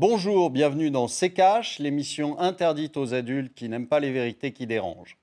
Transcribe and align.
Bonjour, 0.00 0.48
bienvenue 0.48 0.90
dans 0.90 1.08
C'est 1.08 1.28
Cash, 1.28 1.78
l'émission 1.78 2.38
interdite 2.38 2.96
aux 2.96 3.12
adultes 3.12 3.52
qui 3.54 3.68
n'aiment 3.68 3.86
pas 3.86 4.00
les 4.00 4.10
vérités 4.10 4.50
qui 4.50 4.66
dérangent. 4.66 5.18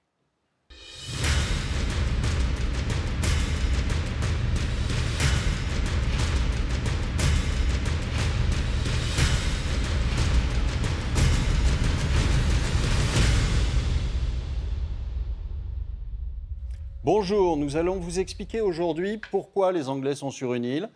Bonjour, 17.03 17.57
nous 17.57 17.77
allons 17.77 17.95
vous 17.95 18.19
expliquer 18.19 18.61
aujourd'hui 18.61 19.19
pourquoi 19.31 19.71
les 19.71 19.89
Anglais 19.89 20.13
sont 20.13 20.29
sur 20.29 20.53
une 20.53 20.65
île 20.65 20.89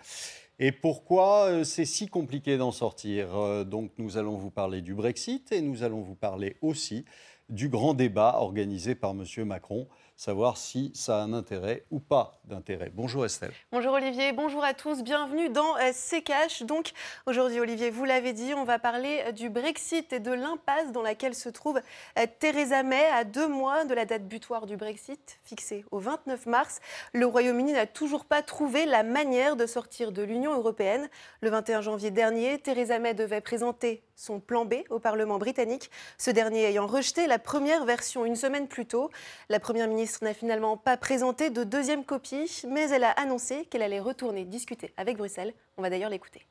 et 0.63 0.71
pourquoi 0.71 1.47
euh, 1.47 1.63
c'est 1.63 1.85
si 1.85 2.07
compliqué 2.07 2.55
d'en 2.55 2.71
sortir? 2.71 3.35
Euh, 3.35 3.63
donc 3.63 3.91
nous 3.97 4.17
allons 4.17 4.37
vous 4.37 4.51
parler 4.51 4.81
du 4.81 4.93
Brexit 4.93 5.51
et 5.51 5.59
nous 5.59 5.81
allons 5.81 6.01
vous 6.01 6.13
parler 6.13 6.55
aussi 6.61 7.03
du 7.49 7.67
grand 7.67 7.95
débat 7.95 8.35
organisé 8.37 8.93
par 8.93 9.11
M. 9.11 9.25
Macron 9.43 9.87
savoir 10.21 10.55
si 10.55 10.91
ça 10.93 11.17
a 11.17 11.21
un 11.23 11.33
intérêt 11.33 11.83
ou 11.89 11.99
pas 11.99 12.39
d'intérêt. 12.45 12.91
Bonjour 12.93 13.25
Estelle. 13.25 13.53
Bonjour 13.71 13.93
Olivier, 13.93 14.33
bonjour 14.33 14.63
à 14.63 14.75
tous, 14.75 15.01
bienvenue 15.01 15.49
dans 15.49 15.75
euh, 15.77 15.89
C'est 15.93 16.21
Cash. 16.21 16.61
Donc 16.61 16.91
aujourd'hui 17.25 17.59
Olivier, 17.59 17.89
vous 17.89 18.05
l'avez 18.05 18.31
dit, 18.31 18.53
on 18.53 18.63
va 18.63 18.77
parler 18.77 19.23
euh, 19.25 19.31
du 19.31 19.49
Brexit 19.49 20.13
et 20.13 20.19
de 20.19 20.31
l'impasse 20.31 20.91
dans 20.91 21.01
laquelle 21.01 21.33
se 21.33 21.49
trouve 21.49 21.81
euh, 22.19 22.25
Theresa 22.37 22.83
May 22.83 23.03
à 23.05 23.23
deux 23.23 23.47
mois 23.47 23.83
de 23.83 23.95
la 23.95 24.05
date 24.05 24.27
butoir 24.27 24.67
du 24.67 24.77
Brexit 24.77 25.39
fixée 25.43 25.85
au 25.89 25.97
29 25.97 26.45
mars. 26.45 26.81
Le 27.13 27.25
Royaume-Uni 27.25 27.73
n'a 27.73 27.87
toujours 27.87 28.25
pas 28.25 28.43
trouvé 28.43 28.85
la 28.85 29.01
manière 29.01 29.55
de 29.55 29.65
sortir 29.65 30.11
de 30.11 30.21
l'Union 30.21 30.53
européenne. 30.53 31.09
Le 31.41 31.49
21 31.49 31.81
janvier 31.81 32.11
dernier, 32.11 32.59
Theresa 32.59 32.99
May 32.99 33.15
devait 33.15 33.41
présenter 33.41 34.03
son 34.15 34.39
plan 34.39 34.65
B 34.65 34.75
au 34.91 34.99
Parlement 34.99 35.39
britannique, 35.39 35.89
ce 36.19 36.29
dernier 36.29 36.65
ayant 36.65 36.85
rejeté 36.85 37.25
la 37.25 37.39
première 37.39 37.85
version 37.85 38.23
une 38.23 38.35
semaine 38.35 38.67
plus 38.67 38.85
tôt. 38.85 39.09
La 39.49 39.59
Première 39.59 39.87
ministre 39.87 40.10
n'a 40.21 40.33
finalement 40.33 40.77
pas 40.77 40.97
présenté 40.97 41.49
de 41.49 41.63
deuxième 41.63 42.03
copie, 42.05 42.63
mais 42.67 42.89
elle 42.89 43.03
a 43.03 43.11
annoncé 43.11 43.65
qu'elle 43.65 43.81
allait 43.81 43.99
retourner 43.99 44.45
discuter 44.45 44.93
avec 44.97 45.17
Bruxelles. 45.17 45.53
On 45.77 45.81
va 45.81 45.89
d'ailleurs 45.89 46.09
l'écouter. 46.09 46.45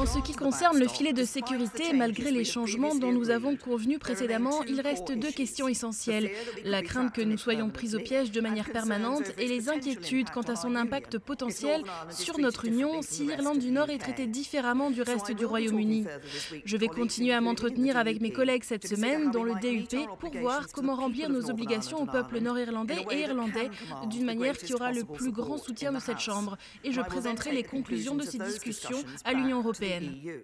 En 0.00 0.06
ce 0.06 0.18
qui 0.18 0.32
concerne 0.32 0.78
le 0.78 0.88
filet 0.88 1.12
de 1.12 1.24
sécurité, 1.24 1.92
malgré 1.92 2.30
les 2.30 2.42
changements 2.42 2.94
dont 2.94 3.12
nous 3.12 3.28
avons 3.28 3.54
convenu 3.54 3.98
précédemment, 3.98 4.62
il 4.62 4.80
reste 4.80 5.12
deux 5.12 5.30
questions 5.30 5.68
essentielles. 5.68 6.30
La 6.64 6.80
crainte 6.80 7.12
que 7.12 7.20
nous 7.20 7.36
soyons 7.36 7.68
pris 7.68 7.94
au 7.94 7.98
piège 7.98 8.30
de 8.30 8.40
manière 8.40 8.70
permanente 8.70 9.30
et 9.36 9.46
les 9.46 9.68
inquiétudes 9.68 10.30
quant 10.30 10.40
à 10.40 10.56
son 10.56 10.74
impact 10.74 11.18
potentiel 11.18 11.82
sur 12.08 12.38
notre 12.38 12.64
Union 12.64 13.02
si 13.02 13.26
l'Irlande 13.26 13.58
du 13.58 13.70
Nord 13.70 13.90
est 13.90 13.98
traitée 13.98 14.26
différemment 14.26 14.90
du 14.90 15.02
reste 15.02 15.32
du 15.32 15.44
Royaume-Uni. 15.44 16.06
Je 16.64 16.76
vais 16.78 16.88
continuer 16.88 17.34
à 17.34 17.42
m'entretenir 17.42 17.98
avec 17.98 18.22
mes 18.22 18.32
collègues 18.32 18.64
cette 18.64 18.88
semaine 18.88 19.30
dans 19.30 19.44
le 19.44 19.52
DUP 19.60 19.98
pour 20.18 20.34
voir 20.34 20.66
comment 20.72 20.94
remplir 20.94 21.28
nos 21.28 21.50
obligations 21.50 22.02
au 22.02 22.06
peuple 22.06 22.40
nord-irlandais 22.40 23.04
et 23.10 23.20
irlandais 23.20 23.68
d'une 24.08 24.24
manière 24.24 24.56
qui 24.56 24.72
aura 24.72 24.92
le 24.92 25.04
plus 25.04 25.30
grand 25.30 25.58
soutien 25.58 25.92
de 25.92 25.98
cette 25.98 26.20
Chambre. 26.20 26.56
Et 26.84 26.92
je 26.92 27.02
présenterai 27.02 27.52
les 27.52 27.64
conclusions 27.64 28.14
de 28.14 28.22
ces 28.22 28.38
discussions 28.38 29.02
à 29.26 29.34
l'Union 29.34 29.58
européenne. 29.58 29.89
Euh, 29.92 30.42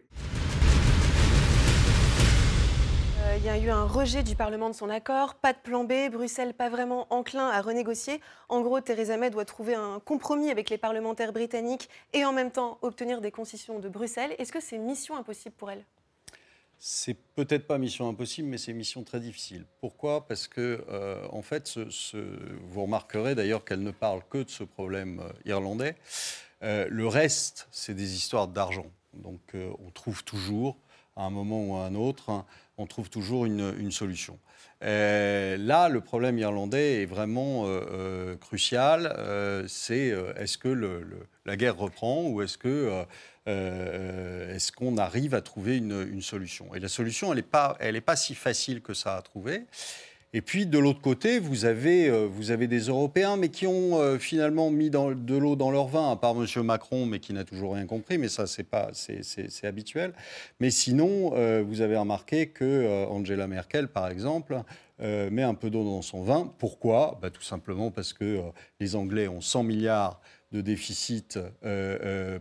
il 3.39 3.44
y 3.44 3.48
a 3.48 3.58
eu 3.58 3.70
un 3.70 3.84
rejet 3.84 4.25
du 4.25 4.34
Parlement 4.34 4.69
de 4.69 4.75
son 4.75 4.91
accord, 4.91 5.36
pas 5.36 5.52
de 5.52 5.58
plan 5.58 5.84
B, 5.84 6.11
Bruxelles 6.11 6.52
pas 6.52 6.69
vraiment 6.69 7.06
enclin 7.11 7.48
à 7.48 7.61
renégocier. 7.61 8.20
En 8.48 8.61
gros, 8.61 8.80
Theresa 8.80 9.17
May 9.17 9.30
doit 9.30 9.44
trouver 9.44 9.74
un 9.74 10.00
compromis 10.00 10.50
avec 10.50 10.69
les 10.69 10.78
parlementaires 10.78 11.33
britanniques 11.33 11.89
et 12.12 12.24
en 12.24 12.33
même 12.33 12.50
temps 12.50 12.78
obtenir 12.83 13.20
des 13.20 13.30
concessions 13.30 13.78
de 13.78 13.89
Bruxelles. 13.89 14.34
Est-ce 14.39 14.52
que 14.52 14.61
c'est 14.61 14.78
mission 14.78 15.17
impossible 15.17 15.55
pour 15.56 15.70
elle? 15.70 15.84
C'est 16.78 17.17
peut-être 17.34 17.67
pas 17.67 17.78
mission 17.78 18.08
impossible, 18.08 18.48
mais 18.48 18.58
c'est 18.58 18.72
mission 18.72 19.05
très 19.05 19.20
difficile. 19.20 19.64
Pourquoi? 19.80 20.27
Parce 20.27 20.48
que, 20.48 20.84
euh, 20.91 21.27
en 21.30 21.42
fait, 21.42 21.78
vous 21.78 22.83
remarquerez 22.83 23.35
d'ailleurs 23.35 23.64
qu'elle 23.64 23.83
ne 23.83 23.92
parle 23.92 24.23
que 24.29 24.39
de 24.39 24.51
ce 24.51 24.64
problème 24.64 25.20
euh, 25.20 25.30
irlandais. 25.46 25.95
le 26.62 27.06
reste, 27.06 27.68
c'est 27.70 27.95
des 27.95 28.17
histoires 28.17 28.48
d'argent. 28.48 28.86
Donc 29.23 29.41
euh, 29.55 29.71
on 29.87 29.91
trouve 29.91 30.25
toujours, 30.25 30.77
à 31.17 31.25
un 31.25 31.31
moment 31.31 31.65
ou 31.65 31.77
à 31.77 31.87
un 31.87 31.95
autre, 31.95 32.31
hein, 32.31 32.45
on 32.79 32.87
trouve 32.87 33.09
toujours 33.09 33.47
une, 33.47 33.91
solution. 33.91 34.39
Euh, 34.83 35.57
là, 35.57 35.89
le 35.89 36.01
problème 36.01 36.39
irlandais 36.39 37.03
est 37.03 37.07
vraiment 37.07 37.63
euh, 37.65 38.37
crucial. 38.37 39.15
c'est 39.69 40.15
est-ce 40.37 40.59
que 40.59 41.05
la 41.47 41.57
guerre 41.57 41.77
reprend 41.77 42.25
ou 42.25 42.43
est-ce 42.43 42.59
que 42.59 43.05
est-ce 43.47 44.73
qu'on 44.73 44.99
arrive 44.99 45.35
à 45.35 45.41
trouver 45.41 45.79
une, 45.79 46.21
solution? 46.21 46.75
Et 46.75 46.81
la 46.81 46.89
solution, 46.89 47.33
elle 47.33 47.37
n'est 47.37 47.43
pas, 47.43 47.79
pas 48.05 48.17
si 48.17 48.35
facile 48.35 48.83
que 48.83 48.93
ça 48.93 49.17
à 49.17 49.23
trouver. 49.23 49.65
Et 50.33 50.42
puis 50.42 50.67
de 50.67 50.79
l'autre 50.79 51.01
côté, 51.01 51.39
vous 51.39 51.64
avez, 51.64 52.09
euh, 52.09 52.27
vous 52.31 52.51
avez 52.51 52.67
des 52.67 52.81
Européens, 52.81 53.37
mais 53.37 53.48
qui 53.48 53.67
ont 53.67 54.01
euh, 54.01 54.19
finalement 54.19 54.70
mis 54.70 54.91
de 54.91 55.37
l'eau 55.37 55.57
dans 55.57 55.70
leur 55.70 55.87
vin, 55.87 56.11
à 56.11 56.17
part 56.17 56.35
M. 56.37 56.63
Macron, 56.63 57.07
mais 57.07 57.20
qui 57.20 57.33
n'a 57.33 57.45
toujours 57.45 57.75
rien 57.75 57.87
compris, 57.87 58.19
mais 58.19 58.29
ça, 58.29 58.47
c'est, 58.47 58.65
pas, 58.65 58.91
habituel. 59.63 60.13
Mais 60.61 60.70
sinon, 60.70 61.33
euh, 61.35 61.63
vous 61.67 61.81
avez 61.81 61.97
remarqué 61.97 62.48
que 62.48 63.07
Angela 63.09 63.47
Merkel, 63.47 63.89
par 63.89 64.09
exemple, 64.09 64.61
met 64.98 65.42
un 65.42 65.55
peu 65.55 65.70
d'eau 65.70 65.85
dans 65.85 66.03
son 66.03 66.23
vin. 66.23 66.53
Pourquoi? 66.59 67.19
Bah, 67.23 67.31
Tout 67.31 67.42
simplement 67.42 67.91
parce 67.91 68.13
que 68.13 68.41
les 68.81 68.97
Anglais 68.97 69.29
ont 69.29 69.41
100 69.41 69.63
milliards 69.63 70.20
de 70.53 70.61
déficit, 70.61 71.39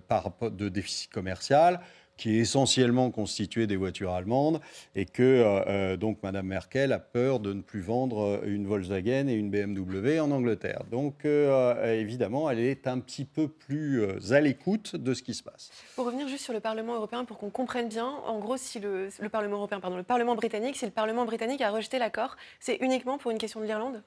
par, 0.07 0.31
de 0.41 0.69
déficit 0.69 1.11
commercial 1.11 1.81
qui 2.17 2.37
est 2.37 2.39
essentiellement 2.39 3.11
constitué 3.11 3.67
des 3.67 3.75
voitures 3.75 4.11
allemandes, 4.11 4.61
et 4.95 5.05
que 5.05 5.23
euh, 5.23 5.63
euh, 5.67 5.97
donc 5.97 6.21
Mme 6.23 6.47
Merkel 6.47 6.93
a 6.93 6.99
peur 6.99 7.39
de 7.39 7.53
ne 7.53 7.61
plus 7.61 7.81
vendre 7.81 8.21
euh, 8.21 8.41
une 8.45 8.67
Volkswagen 8.67 9.27
et 9.27 9.33
une 9.33 9.49
BMW 9.49 10.19
en 10.19 10.31
Angleterre. 10.31 10.83
Donc 10.91 11.25
évidemment, 11.25 12.49
elle 12.49 12.59
est 12.59 12.87
un 12.87 12.99
petit 12.99 13.25
peu 13.25 13.47
plus 13.47 14.03
à 14.31 14.39
l'écoute 14.39 14.95
de 14.95 15.13
ce 15.13 15.23
qui 15.23 15.33
se 15.33 15.43
passe. 15.43 15.71
Pour 15.95 16.05
revenir 16.05 16.27
juste 16.27 16.43
sur 16.43 16.53
le 16.53 16.59
Parlement 16.59 16.95
européen, 16.95 17.25
pour 17.25 17.37
qu'on 17.37 17.49
comprenne 17.49 17.89
bien, 17.89 18.07
en 18.25 18.39
gros, 18.39 18.57
si 18.57 18.79
le, 18.79 19.09
le 19.19 19.29
Parlement 19.29 19.57
européen, 19.57 19.79
pardon, 19.79 19.97
le 19.97 20.03
Parlement 20.03 20.35
britannique, 20.35 20.75
si 20.75 20.85
le 20.85 20.91
Parlement 20.91 21.25
britannique 21.25 21.61
a 21.61 21.71
rejeté 21.71 21.99
l'accord, 21.99 22.35
c'est 22.59 22.77
uniquement 22.81 23.17
pour 23.17 23.31
une 23.31 23.37
question 23.37 23.59
de 23.59 23.65
l'Irlande? 23.65 24.03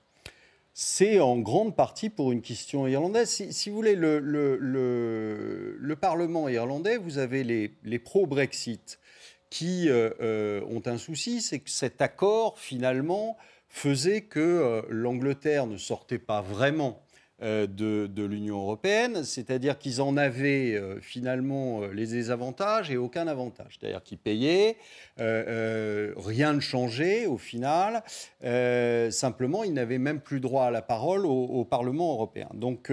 C'est 0.81 1.19
en 1.19 1.41
grande 1.41 1.75
partie 1.75 2.09
pour 2.09 2.31
une 2.31 2.41
question 2.41 2.87
irlandaise. 2.87 3.51
Si, 3.51 3.69
vous 3.69 3.75
voulez, 3.75 3.97
le, 3.97 5.97
Parlement 6.01 6.49
irlandais, 6.49 6.99
vous 6.99 7.19
avez 7.19 7.43
les, 7.43 7.99
pro-Brexit 7.99 9.01
qui 9.51 9.89
euh, 9.89 10.11
euh, 10.21 10.61
ont 10.71 10.83
un 10.87 10.97
souci, 10.97 11.41
c'est 11.41 11.59
que 11.59 11.71
cet 11.71 12.01
accord, 12.01 12.61
finalement, 12.61 13.37
faisait 13.69 14.21
que 14.21 14.39
euh, 14.39 14.83
l'Angleterre 14.89 15.67
ne 15.67 15.77
sortait 15.77 16.21
pas 16.21 16.43
vraiment 16.43 17.03
euh, 17.41 17.69
de, 17.69 18.25
l'Union 18.25 18.57
européenne, 18.57 19.23
c'est-à-dire 19.23 19.79
qu'ils 19.79 20.03
en 20.03 20.17
avaient 20.17 20.75
euh, 20.75 21.01
finalement 21.01 21.83
euh, 21.83 21.93
les 21.93 22.09
désavantages 22.09 22.91
et 22.91 22.97
aucun 22.97 23.29
avantage. 23.29 23.79
C'est-à-dire 23.79 24.03
qu'ils 24.03 24.19
payaient, 24.19 24.77
rien 25.19 26.53
ne 26.53 26.59
changeait 26.59 27.27
au 27.27 27.39
final, 27.39 28.03
simplement 29.13 29.63
ils 29.63 29.73
n'avaient 29.73 29.99
même 29.99 30.21
plus 30.21 30.41
droit 30.41 30.65
à 30.65 30.71
la 30.73 30.83
parole 30.83 31.27
au, 31.27 31.65
Parlement 31.65 32.13
européen. 32.13 32.49
Donc 32.55 32.93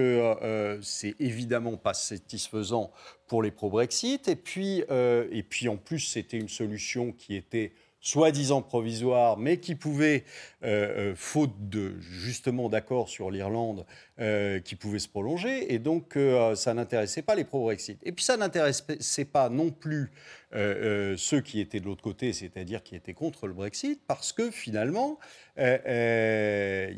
c'est 0.80 1.14
évidemment 1.20 1.76
pas 1.76 1.94
satisfaisant 1.94 2.90
pour 3.26 3.42
les 3.42 3.50
pro-Brexit, 3.50 4.28
et 4.28 4.32
et 4.32 5.42
puis 5.42 5.68
en 5.68 5.76
plus 5.76 6.00
c'était 6.00 6.38
une 6.38 6.48
solution 6.48 7.12
qui 7.12 7.36
était 7.36 7.72
soi-disant 8.06 8.62
provisoire, 8.62 9.36
mais 9.36 9.58
qui 9.58 9.74
pouvait, 9.74 10.22
euh, 10.62 11.10
euh, 11.10 11.14
faute 11.16 11.68
de 11.68 11.98
justement 11.98 12.68
d'accord 12.68 13.08
sur 13.08 13.32
l'Irlande, 13.32 13.84
euh, 14.20 14.60
qui 14.60 14.76
pouvait 14.76 15.00
se 15.00 15.08
prolonger. 15.08 15.74
Et 15.74 15.80
donc, 15.80 16.16
ça 16.54 16.72
n'intéressait 16.72 17.22
pas 17.22 17.34
les 17.34 17.42
pro-Brexit. 17.44 17.98
Et 18.04 18.12
puis, 18.12 18.24
ça 18.24 18.36
n'intéressait 18.36 19.24
pas 19.24 19.48
non 19.48 19.70
plus 19.70 20.12
ceux 20.52 21.40
qui 21.40 21.60
étaient 21.60 21.80
de 21.80 21.84
l'autre 21.84 22.02
côté, 22.02 22.32
c'est-à-dire 22.32 22.82
qui 22.82 22.94
étaient 22.94 23.12
contre 23.12 23.46
le 23.48 23.52
Brexit, 23.52 24.00
parce 24.06 24.32
que 24.32 24.50
finalement, 24.50 25.18
il 25.58 25.64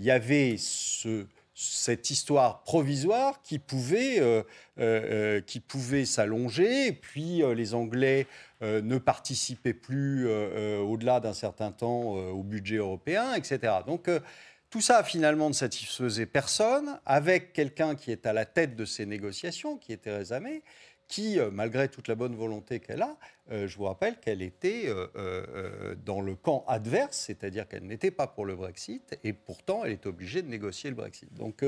y 0.00 0.10
avait 0.10 0.56
ce 0.58 1.26
cette 1.60 2.10
histoire 2.10 2.62
provisoire 2.62 3.42
qui 3.42 3.58
pouvait, 3.58 4.20
euh, 4.20 4.44
euh, 4.78 5.38
euh, 5.38 5.40
qui 5.40 5.58
pouvait 5.58 6.04
s'allonger. 6.04 6.92
Puis 6.92 7.42
les 7.56 7.74
Anglais 7.74 8.28
ne 8.60 8.98
participaient 8.98 9.74
plus 9.74 10.28
au-delà 10.28 11.18
d'un 11.18 11.32
certain 11.32 11.72
temps 11.72 12.12
au 12.12 12.42
budget 12.44 12.76
européen, 12.76 13.34
etc. 13.34 13.74
Donc 13.86 14.08
tout 14.70 14.80
ça 14.80 15.02
finalement 15.02 15.48
ne 15.48 15.54
satisfaisait 15.54 16.26
personne, 16.26 17.00
avec 17.06 17.52
quelqu'un 17.52 17.96
qui 17.96 18.12
est 18.12 18.26
à 18.26 18.32
la 18.32 18.44
tête 18.44 18.76
de 18.76 18.84
ces 18.84 19.06
négociations, 19.06 19.78
qui 19.78 19.92
est 19.92 19.98
Theresa 19.98 20.40
qui, 21.08 21.40
euh, 21.40 21.50
malgré 21.50 21.88
toute 21.88 22.06
la 22.06 22.14
bonne 22.14 22.36
volonté 22.36 22.80
qu'elle 22.80 23.02
a, 23.02 23.16
euh, 23.50 23.66
je 23.66 23.76
vous 23.78 23.84
rappelle 23.84 24.20
qu'elle 24.20 24.42
était 24.42 24.84
euh, 24.86 25.94
dans 26.04 26.20
le 26.20 26.34
camp 26.36 26.64
adverse, 26.68 27.16
c'est-à-dire 27.16 27.66
qu'elle 27.66 27.86
n'était 27.86 28.10
pas 28.10 28.26
pour 28.26 28.44
le 28.44 28.54
Brexit, 28.54 29.18
et 29.24 29.32
pourtant 29.32 29.84
elle 29.84 29.92
est 29.92 30.06
obligée 30.06 30.42
de 30.42 30.48
négocier 30.48 30.90
le 30.90 30.96
Brexit. 30.96 31.32
Donc 31.34 31.64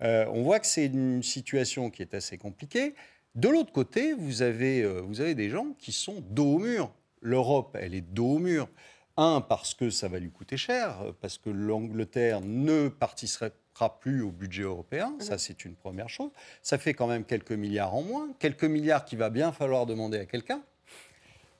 on 0.00 0.42
voit 0.42 0.58
que 0.58 0.66
c'est 0.66 0.86
une 0.86 1.22
situation 1.22 1.90
qui 1.90 2.02
est 2.02 2.14
assez 2.14 2.36
compliquée. 2.36 2.94
De 3.34 3.48
l'autre 3.48 3.72
côté, 3.72 4.12
vous 4.12 4.42
avez, 4.42 4.84
vous 4.84 5.20
avez 5.20 5.34
des 5.34 5.48
gens 5.48 5.74
qui 5.78 5.92
sont 5.92 6.20
dos 6.20 6.56
au 6.56 6.58
mur. 6.58 6.92
L'Europe, 7.20 7.76
elle 7.80 7.94
est 7.94 8.02
dos 8.02 8.34
au 8.34 8.38
mur. 8.38 8.68
Un, 9.16 9.40
parce 9.40 9.74
que 9.74 9.90
ça 9.90 10.08
va 10.08 10.18
lui 10.18 10.30
coûter 10.30 10.56
cher, 10.56 11.14
parce 11.20 11.38
que 11.38 11.50
l'Angleterre 11.50 12.40
ne 12.40 12.88
participera 12.88 13.50
plus 14.00 14.22
au 14.22 14.30
budget 14.30 14.62
européen. 14.62 15.14
Ça, 15.18 15.38
c'est 15.38 15.64
une 15.64 15.74
première 15.74 16.08
chose. 16.08 16.30
Ça 16.62 16.78
fait 16.78 16.94
quand 16.94 17.06
même 17.06 17.24
quelques 17.24 17.52
milliards 17.52 17.94
en 17.94 18.02
moins. 18.02 18.28
Quelques 18.38 18.64
milliards 18.64 19.04
qu'il 19.04 19.18
va 19.18 19.30
bien 19.30 19.50
falloir 19.52 19.86
demander 19.86 20.18
à 20.18 20.26
quelqu'un 20.26 20.62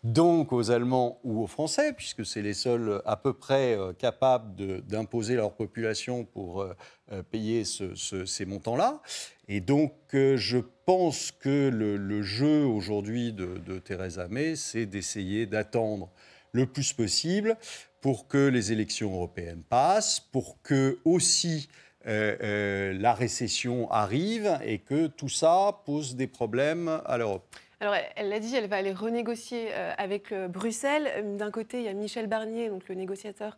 donc 0.05 0.53
aux 0.53 0.71
Allemands 0.71 1.21
ou 1.23 1.43
aux 1.43 1.47
Français, 1.47 1.93
puisque 1.93 2.27
c'est 2.27 2.43
les 2.43 2.55
seuls 2.55 3.01
à 3.05 3.17
peu 3.17 3.33
près 3.33 3.79
euh, 3.79 3.93
capables 3.93 4.83
d'imposer 4.83 5.37
leur 5.37 5.55
population 5.55 6.25
pour 6.25 6.63
euh, 6.63 6.75
euh, 7.13 7.23
payer 7.23 7.63
ces 7.65 8.45
montants-là. 8.45 9.01
Et 9.47 9.61
donc 9.61 9.93
je 10.13 10.59
pense 10.87 11.31
que 11.31 11.69
le, 11.69 12.23
jeu 12.23 12.65
aujourd'hui 12.65 13.33
de, 13.33 13.59
de, 13.59 13.79
Theresa 13.79 14.27
May, 14.29 14.57
c'est 14.57 14.87
d'essayer 14.87 15.47
d'attendre 15.47 16.11
le 16.53 16.67
plus 16.67 16.93
possible 16.93 17.57
pour 18.01 18.27
que 18.27 18.49
les 18.49 18.73
élections 18.73 19.13
européennes 19.13 19.63
passent, 19.69 20.19
pour 20.19 20.61
que 20.63 20.99
aussi 21.05 21.69
la 22.05 23.15
récession 23.15 23.91
arrive 23.91 24.59
et 24.65 24.79
que 24.79 25.07
tout 25.07 25.29
ça 25.29 25.83
pose 25.85 26.17
des 26.17 26.27
problèmes 26.27 27.01
à 27.07 27.19
l'Europe. 27.19 27.45
Alors, 27.83 27.97
elle 28.15 28.29
l'a 28.29 28.39
dit, 28.39 28.55
elle 28.55 28.69
va 28.69 28.77
aller 28.77 28.93
renégocier 28.93 29.71
euh, 29.73 29.93
avec 29.99 30.31
euh, 30.31 30.47
Bruxelles. 30.47 31.11
Euh, 31.17 31.37
d'un 31.37 31.51
côté, 31.51 31.79
il 31.79 31.83
y 31.83 31.89
a 31.89 31.93
Michel 31.93 32.29
Barnier, 32.29 32.69
donc 32.69 32.89
le 32.89 32.95
négociateur 32.95 33.57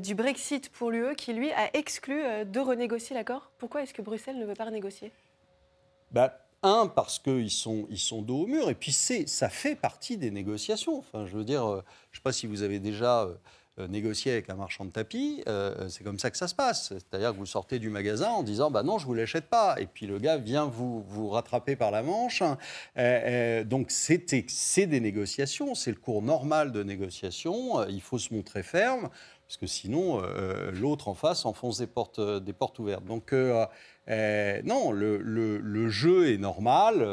du 0.00 0.14
Brexit 0.14 0.70
pour 0.70 0.90
l'UE, 0.90 1.14
qui 1.14 1.34
lui 1.34 1.52
a 1.52 1.74
exclu 1.76 2.22
de 2.46 2.58
renégocier 2.58 3.14
l'accord. 3.14 3.50
Pourquoi 3.58 3.82
est-ce 3.82 3.92
que 3.92 4.00
Bruxelles 4.00 4.38
ne 4.38 4.46
veut 4.46 4.54
pas 4.54 4.64
renégocier? 4.64 5.12
Bah, 6.10 6.38
Un, 6.62 6.86
parce 6.86 7.18
qu'ils 7.18 7.50
sont, 7.50 7.86
ils 7.90 7.98
sont 7.98 8.22
dos 8.22 8.44
au 8.44 8.46
mur, 8.46 8.70
et 8.70 8.74
puis 8.74 8.92
ça 8.92 9.48
fait 9.50 9.74
partie 9.76 10.16
des 10.16 10.30
négociations. 10.30 10.96
Enfin, 10.96 11.26
je 11.26 11.36
veux 11.36 11.44
dire, 11.44 11.66
je 11.66 11.76
ne 11.76 12.14
sais 12.14 12.22
pas 12.22 12.32
si 12.32 12.46
vous 12.46 12.62
avez 12.62 12.78
déjà 12.78 13.24
euh, 13.24 13.34
négocier 13.78 14.32
avec 14.32 14.50
un 14.50 14.54
marchand 14.54 14.84
de 14.84 14.90
tapis, 14.90 15.42
euh, 15.48 15.88
c'est 15.88 16.04
comme 16.04 16.18
ça 16.18 16.30
que 16.30 16.36
ça 16.36 16.48
se 16.48 16.54
passe. 16.54 16.90
C'est-à-dire 16.90 17.32
que 17.32 17.38
vous 17.38 17.46
sortez 17.46 17.78
du 17.78 17.90
magasin 17.90 18.28
en 18.28 18.42
disant 18.42 18.70
bah 18.70 18.82
non, 18.82 18.98
je 18.98 19.06
vous 19.06 19.14
l'achète 19.14 19.46
pas, 19.46 19.76
et 19.80 19.86
puis 19.86 20.06
le 20.06 20.18
gars 20.18 20.36
vient 20.36 20.66
vous 20.66 21.02
vous 21.08 21.28
rattraper 21.28 21.74
par 21.76 21.90
la 21.90 22.02
manche. 22.02 22.42
Euh, 22.96 23.64
donc 23.64 23.90
c'est 23.90 24.86
des 24.86 25.00
négociations, 25.00 25.74
c'est 25.74 25.90
le 25.90 25.96
cours 25.96 26.22
normal 26.22 26.72
de 26.72 26.82
négociation. 26.82 27.84
il 27.88 28.00
faut 28.00 28.18
se 28.18 28.32
montrer 28.32 28.62
ferme 28.62 29.08
parce 29.46 29.58
que 29.58 29.66
sinon 29.66 30.22
l'autre 30.72 31.08
en 31.08 31.14
face 31.14 31.44
enfonce 31.44 31.78
des 31.78 31.86
portes 31.86 32.20
des 32.20 32.52
portes 32.54 32.78
ouvertes. 32.78 33.04
Donc 33.04 33.32
non, 33.32 34.92
le, 34.92 35.18
le, 35.18 35.88
jeu 35.88 36.32
est 36.32 36.38
normal. 36.38 37.06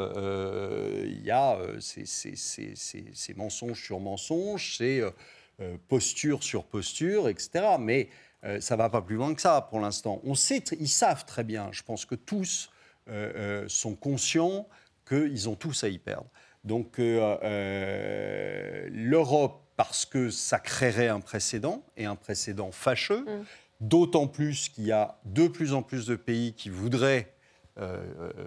Il 1.04 1.22
y 1.22 1.30
a 1.30 1.58
ces 1.80 3.34
mensonges 3.36 3.82
sur 3.82 4.00
mensonges, 4.00 4.76
c'est 4.76 5.00
euh, 5.00 5.10
posture 5.88 6.42
sur 6.42 6.64
posture, 6.64 7.28
etc. 7.28 7.76
Mais 7.78 8.08
euh, 8.44 8.60
ça 8.60 8.76
va 8.76 8.88
pas 8.88 9.02
plus 9.02 9.16
loin 9.16 9.34
que 9.34 9.40
ça 9.40 9.60
pour 9.70 9.80
l'instant. 9.80 10.20
On 10.24 10.34
sait, 10.34 10.62
ils 10.78 10.88
savent 10.88 11.24
très 11.24 11.44
bien. 11.44 11.68
Je 11.72 11.82
pense 11.82 12.04
que 12.04 12.14
tous 12.16 12.70
euh, 13.08 13.64
sont 13.68 13.94
conscients 13.94 14.68
qu'ils 15.06 15.48
ont 15.48 15.54
tous 15.54 15.84
à 15.84 15.88
y 15.88 15.98
perdre. 15.98 16.28
Donc 16.64 16.98
l'Europe, 16.98 17.40
parce 19.76 20.04
que 20.06 20.30
ça 20.30 20.58
créerait 20.58 21.08
un 21.08 21.20
précédent 21.20 21.84
et 21.96 22.04
un 22.04 22.16
précédent 22.16 22.70
fâcheux, 22.70 23.22
mm. 23.22 23.44
d'autant 23.80 24.28
plus 24.28 24.68
qu'il 24.68 24.84
y 24.84 24.92
a 24.92 25.18
de 25.24 25.48
plus 25.48 25.72
en 25.74 25.82
plus 25.82 26.06
de 26.06 26.14
pays 26.14 26.54
qui 26.54 26.70
voudraient 26.70 27.31
euh, 27.31 27.31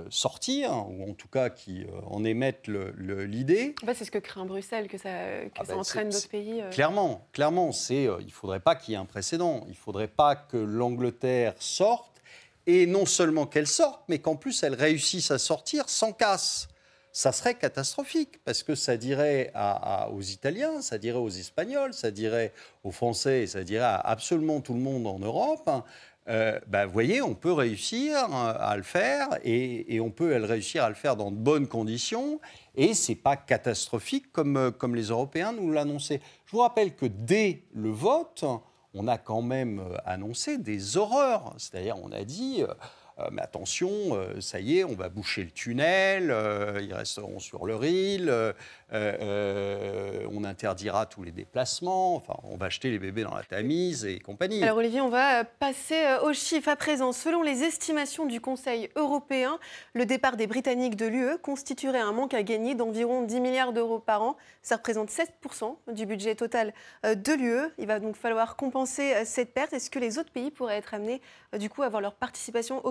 sortir, 0.09 0.71
ou 0.89 1.09
en 1.09 1.13
tout 1.13 1.27
cas 1.27 1.49
qui 1.49 1.83
euh, 1.83 2.01
en 2.07 2.23
émettent 2.23 2.67
l'idée. 2.67 3.75
Bah, 3.83 3.93
c'est 3.95 4.05
ce 4.05 4.11
que 4.11 4.19
craint 4.19 4.45
Bruxelles, 4.45 4.87
que 4.87 4.97
ça, 4.97 5.09
que 5.09 5.49
ah 5.57 5.65
ça 5.65 5.73
bah, 5.73 5.79
entraîne 5.79 6.09
d'autres 6.09 6.29
pays. 6.29 6.61
Euh. 6.61 6.69
Clairement, 6.69 7.27
clairement, 7.33 7.71
c'est, 7.71 8.03
il 8.03 8.25
ne 8.25 8.31
faudrait 8.31 8.59
pas 8.59 8.75
qu'il 8.75 8.93
y 8.93 8.95
ait 8.95 8.99
un 8.99 9.05
précédent. 9.05 9.63
Il 9.65 9.71
ne 9.71 9.75
faudrait 9.75 10.07
pas 10.07 10.35
que 10.35 10.57
l'Angleterre 10.57 11.55
sorte, 11.59 12.21
et 12.67 12.85
non 12.85 13.05
seulement 13.05 13.45
qu'elle 13.45 13.67
sorte, 13.67 14.01
mais 14.07 14.19
qu'en 14.19 14.35
plus 14.35 14.63
elle 14.63 14.75
réussisse 14.75 15.31
à 15.31 15.37
sortir 15.37 15.89
sans 15.89 16.13
casse 16.13 16.67
ça 17.15 17.31
serait 17.31 17.53
catastrophique 17.53 18.43
parce 18.43 18.61
que 18.61 18.75
ça 18.75 18.97
dirait 18.97 19.53
aux 20.11 20.21
Italiens, 20.21 20.81
ça 20.81 20.97
dirait 20.97 21.17
aux 21.17 21.29
Espagnols, 21.29 21.93
ça 21.93 22.11
dirait 22.11 22.51
aux 22.83 22.91
Français, 22.91 23.47
ça 23.47 23.63
dirait 23.63 23.85
à 23.85 23.95
absolument 23.95 24.59
tout 24.59 24.73
le 24.73 24.81
monde 24.81 25.07
en 25.07 25.17
Europe. 25.17 25.65
Hein, 25.67 25.85
euh, 26.27 26.59
bah, 26.67 26.87
vous 26.87 26.91
voyez, 26.91 27.21
on 27.21 27.35
peut 27.35 27.51
réussir 27.51 28.17
euh, 28.17 28.53
à 28.59 28.75
le 28.77 28.83
faire 28.83 29.27
et, 29.43 29.99
on 29.99 30.09
peut 30.09 30.35
réussir 30.43 30.83
à 30.83 30.89
le 30.89 30.95
faire 30.95 31.15
dans 31.15 31.29
de 31.29 31.35
bonnes 31.35 31.67
conditions 31.67 32.39
et 32.75 32.95
ce 32.95 33.11
n'est 33.11 33.15
pas 33.15 33.35
catastrophique 33.35 34.31
comme, 34.31 34.57
euh, 34.57 34.71
comme 34.71 34.95
les 34.95 35.05
Européens 35.09 35.53
nous 35.53 35.71
l'annonçaient. 35.71 36.21
Je 36.45 36.51
vous 36.51 36.59
rappelle 36.59 36.95
que 36.95 37.05
dès 37.05 37.63
le 37.73 37.91
vote, 37.91 38.43
on 38.95 39.07
a 39.07 39.17
quand 39.19 39.43
même 39.43 39.83
annoncé 40.05 40.57
des 40.57 40.97
horreurs. 40.97 41.53
C'est-à-dire, 41.57 41.97
on 42.01 42.11
a 42.11 42.23
dit 42.23 42.63
mais 43.31 43.41
attention, 43.41 43.89
euh, 44.11 44.41
ça 44.41 44.59
y 44.59 44.79
est, 44.79 44.83
on 44.83 44.93
va 44.93 45.07
boucher 45.07 45.43
le 45.43 45.51
tunnel, 45.51 46.31
euh, 46.31 46.81
ils 46.81 46.93
resteront 46.93 47.39
sur 47.39 47.65
le 47.65 47.75
RIL, 47.75 48.31
on 48.91 50.43
interdira 50.43 51.05
tous 51.05 51.23
les 51.23 51.31
déplacements, 51.31 52.15
enfin, 52.15 52.35
on 52.43 52.57
va 52.57 52.65
acheter 52.65 52.91
les 52.91 52.99
bébés 52.99 53.23
dans 53.23 53.33
la 53.33 53.43
Tamise 53.43 54.05
et 54.05 54.19
compagnie. 54.19 54.61
Alors 54.63 54.77
Olivier, 54.77 55.01
on 55.01 55.09
va 55.09 55.45
passer 55.45 56.03
aux 56.23 56.33
chiffres 56.33 56.69
à 56.69 56.75
présent. 56.75 57.13
Selon 57.13 57.41
les 57.41 57.63
estimations 57.63 58.25
du 58.25 58.41
Conseil 58.41 58.89
européen, 58.95 59.59
le 59.93 60.05
départ 60.05 60.35
des 60.35 60.47
Britanniques 60.47 60.97
de 60.97 61.05
l'UE 61.05 61.37
constituerait 61.41 61.99
un 61.99 62.11
manque 62.11 62.33
à 62.33 62.43
gagner 62.43 62.75
d'environ 62.75 63.21
10 63.21 63.39
milliards 63.39 63.73
d'euros 63.73 63.99
par 63.99 64.21
an. 64.23 64.35
Ça 64.61 64.75
représente 64.75 65.09
7% 65.09 65.75
du 65.93 66.05
budget 66.05 66.35
total 66.35 66.73
de 67.03 67.33
l'UE. 67.33 67.71
Il 67.77 67.87
va 67.87 67.99
donc 67.99 68.15
falloir 68.15 68.55
compenser 68.55 69.13
cette 69.25 69.53
perte. 69.53 69.73
Est-ce 69.73 69.89
que 69.89 69.99
les 69.99 70.17
autres 70.17 70.31
pays 70.31 70.51
pourraient 70.51 70.77
être 70.77 70.93
amenés 70.93 71.21
du 71.57 71.69
coup 71.69 71.83
à 71.83 71.89
voir 71.89 72.01
leur 72.01 72.15
participation 72.15 72.85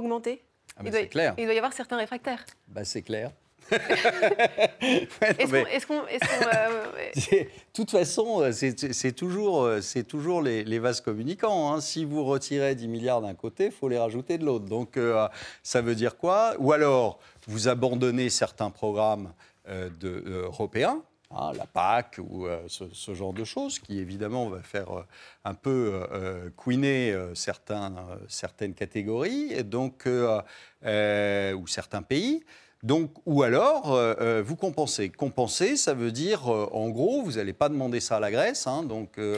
ah, 0.77 0.83
il, 0.85 0.91
doit, 0.91 1.05
clair. 1.05 1.35
il 1.39 1.45
doit 1.45 1.55
y 1.55 1.59
avoir 1.59 1.73
certains 1.73 1.97
réfractaires. 1.97 2.45
Bah, 2.69 2.85
c'est 2.85 3.03
clair. 3.03 3.31
est-ce 3.71 5.87
qu'on. 5.87 6.03
De 7.31 7.47
toute 7.73 7.91
façon, 7.91 8.43
euh, 8.43 8.53
c'est 8.53 9.13
toujours, 9.13 9.65
euh, 9.65 9.81
toujours 10.07 10.43
les, 10.43 10.65
les, 10.65 10.79
vases 10.79 11.01
communicants. 11.01 11.73
Hein. 11.73 11.81
Si 11.81 12.05
vous 12.05 12.25
retirez 12.25 12.75
10 12.75 12.89
milliards 12.89 13.23
d'un 13.23 13.35
côté, 13.35 13.67
il 13.67 13.73
faut 13.73 13.89
les 13.89 13.99
rajouter 13.99 14.39
de 14.39 14.45
l'autre. 14.45 14.67
Donc, 14.67 14.97
euh, 14.97 15.29
ça 15.63 15.81
veut 15.81 15.95
dire 15.95 16.17
quoi? 16.17 16.55
Ou 16.59 16.73
alors, 16.73 17.19
vous 17.47 17.69
abandonnez 17.69 18.31
certains 18.31 18.71
programmes 18.71 19.33
de, 19.67 20.23
européens, 20.45 21.03
Hein, 21.37 21.53
la 21.57 21.67
PAC 21.67 22.19
ou 22.19 22.47
euh, 22.47 22.61
ce, 22.69 23.15
genre 23.15 23.33
de 23.33 23.43
choses, 23.45 23.81
qui 23.81 23.99
évidemment 23.99 24.49
va 24.49 24.61
faire 24.61 24.99
euh, 24.99 25.05
un 25.45 25.55
peu 25.55 26.07
euh, 26.13 26.49
couiner 26.57 27.13
certaines 27.35 28.75
catégories 28.75 29.53
et 29.53 29.65
donc, 29.65 30.07
ou 30.07 31.67
certains 31.67 32.03
pays. 32.03 32.45
Donc, 32.83 33.11
ou 33.25 33.43
alors, 33.43 33.99
vous 34.45 34.57
compensez. 34.57 35.09
Compenser, 35.09 35.77
ça 35.77 35.95
veut 35.95 36.13
dire, 36.13 36.49
en 36.49 36.91
gros, 36.91 37.23
vous 37.23 37.33
n'allez 37.33 37.55
pas 37.55 37.71
demander 37.71 38.01
ça 38.01 38.19
à 38.19 38.21
la 38.21 38.31
Grèce, 38.31 38.67
hein, 38.67 38.83
donc 38.83 39.19
vous 39.19 39.25
allez 39.25 39.33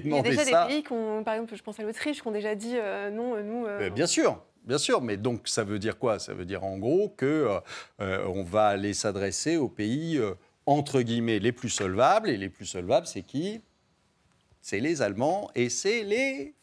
demander 0.00 0.32
ça. 0.32 0.32
Il 0.32 0.36
y 0.36 0.40
a 0.40 0.44
déjà 0.44 0.44
des 0.44 0.72
pays, 0.72 0.82
qui 0.82 0.88
par 1.24 1.34
exemple, 1.34 1.54
je 1.54 1.62
pense 1.62 1.78
à 1.78 1.84
l'Autriche, 1.84 2.20
qui 2.20 2.26
ont 2.26 2.32
déjà 2.32 2.54
dit 2.54 2.74
non, 3.12 3.36
nous. 3.42 3.66
bien 3.92 4.06
sûr, 4.06 4.42
Bien 4.66 4.78
sûr, 4.78 5.00
mais 5.00 5.16
donc 5.16 5.46
ça 5.46 5.62
veut 5.62 5.78
dire 5.78 5.96
quoi? 5.96 6.18
Ça 6.18 6.34
veut 6.34 6.44
dire 6.44 6.64
en 6.64 6.76
gros 6.78 7.08
que 7.10 7.24
euh, 7.26 7.60
euh, 8.00 8.42
va 8.42 8.66
aller 8.66 8.94
s'adresser 8.94 9.56
aux 9.56 9.68
pays 9.68 10.18
euh, 10.18 10.34
entre 10.66 11.02
guillemets 11.02 11.38
les 11.38 11.52
plus 11.52 11.68
solvables 11.68 12.28
et 12.28 12.36
les 12.36 12.48
plus 12.48 12.66
solvables, 12.66 13.06
c'est 13.06 13.22
qui? 13.22 13.60
C'est 14.60 14.80
les 14.80 15.02
Allemands 15.02 15.48
et 15.54 15.68
c'est 15.70 16.02
les 16.02 16.55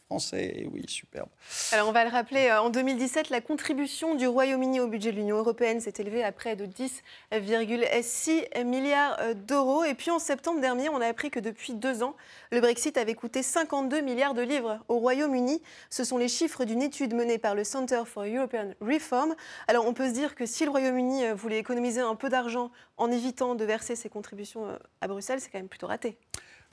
oui, 0.71 0.85
superbe. 0.87 1.29
Alors 1.71 1.87
on 1.87 1.91
va 1.91 2.03
le 2.03 2.09
rappeler, 2.09 2.47
euh, 2.47 2.61
en 2.61 2.69
2017, 2.69 3.29
la 3.29 3.41
contribution 3.41 4.15
du 4.15 4.27
Royaume-Uni 4.27 4.79
au 4.79 4.87
budget 4.87 5.11
de 5.11 5.17
l'Union 5.17 5.37
européenne 5.37 5.79
s'est 5.79 5.93
élevée 5.97 6.23
à 6.23 6.31
près 6.31 6.55
de 6.55 6.65
10,6 6.65 8.63
milliards 8.63 9.17
euh, 9.19 9.33
d'euros. 9.33 9.83
Et 9.83 9.95
puis 9.95 10.11
en 10.11 10.19
septembre 10.19 10.61
dernier, 10.61 10.89
on 10.89 11.01
a 11.01 11.07
appris 11.07 11.31
que 11.31 11.39
depuis 11.39 11.73
deux 11.73 12.03
ans, 12.03 12.15
le 12.51 12.61
Brexit 12.61 12.97
avait 12.97 13.15
coûté 13.15 13.43
52 13.43 14.01
milliards 14.01 14.33
de 14.33 14.41
livres 14.41 14.79
au 14.87 14.99
Royaume-Uni. 14.99 15.61
Ce 15.89 16.03
sont 16.03 16.17
les 16.17 16.27
chiffres 16.27 16.65
d'une 16.65 16.81
étude 16.81 17.13
menée 17.13 17.37
par 17.37 17.55
le 17.55 17.63
Center 17.63 18.03
for 18.05 18.23
European 18.23 18.73
Reform. 18.81 19.35
Alors 19.67 19.87
on 19.87 19.93
peut 19.93 20.07
se 20.09 20.13
dire 20.13 20.35
que 20.35 20.45
si 20.45 20.65
le 20.65 20.71
Royaume-Uni 20.71 21.25
euh, 21.25 21.33
voulait 21.33 21.59
économiser 21.59 22.01
un 22.01 22.15
peu 22.15 22.29
d'argent 22.29 22.71
en 22.97 23.11
évitant 23.11 23.55
de 23.55 23.65
verser 23.65 23.95
ses 23.95 24.09
contributions 24.09 24.77
à 25.01 25.07
Bruxelles, 25.07 25.41
c'est 25.41 25.49
quand 25.49 25.59
même 25.59 25.67
plutôt 25.67 25.87
raté. 25.87 26.17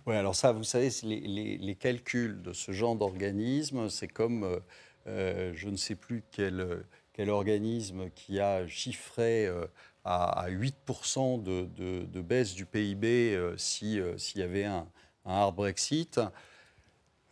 Oui, 0.06 0.16
alors 0.16 0.34
ça, 0.34 0.52
vous 0.52 0.64
savez, 0.64 0.90
les, 1.02 1.74
calculs 1.74 2.40
de 2.42 2.52
ce 2.52 2.72
genre 2.72 2.96
d'organisme, 2.96 3.88
c'est 3.90 4.08
comme, 4.08 4.44
euh, 4.44 4.58
euh, 5.06 5.52
je 5.54 5.68
ne 5.68 5.76
sais 5.76 5.94
plus 5.94 6.22
quel, 6.30 6.84
quel, 7.12 7.28
organisme 7.28 8.10
qui 8.14 8.40
a 8.40 8.66
chiffré 8.66 9.46
euh, 9.46 9.66
à, 10.04 10.46
8% 10.48 11.42
de, 11.42 12.20
baisse 12.20 12.54
du 12.54 12.64
PIB 12.64 13.38
s'il 13.58 14.14
y 14.36 14.42
avait 14.42 14.64
un, 14.64 14.86
un 15.26 15.34
hard 15.34 15.54
Brexit. 15.54 16.20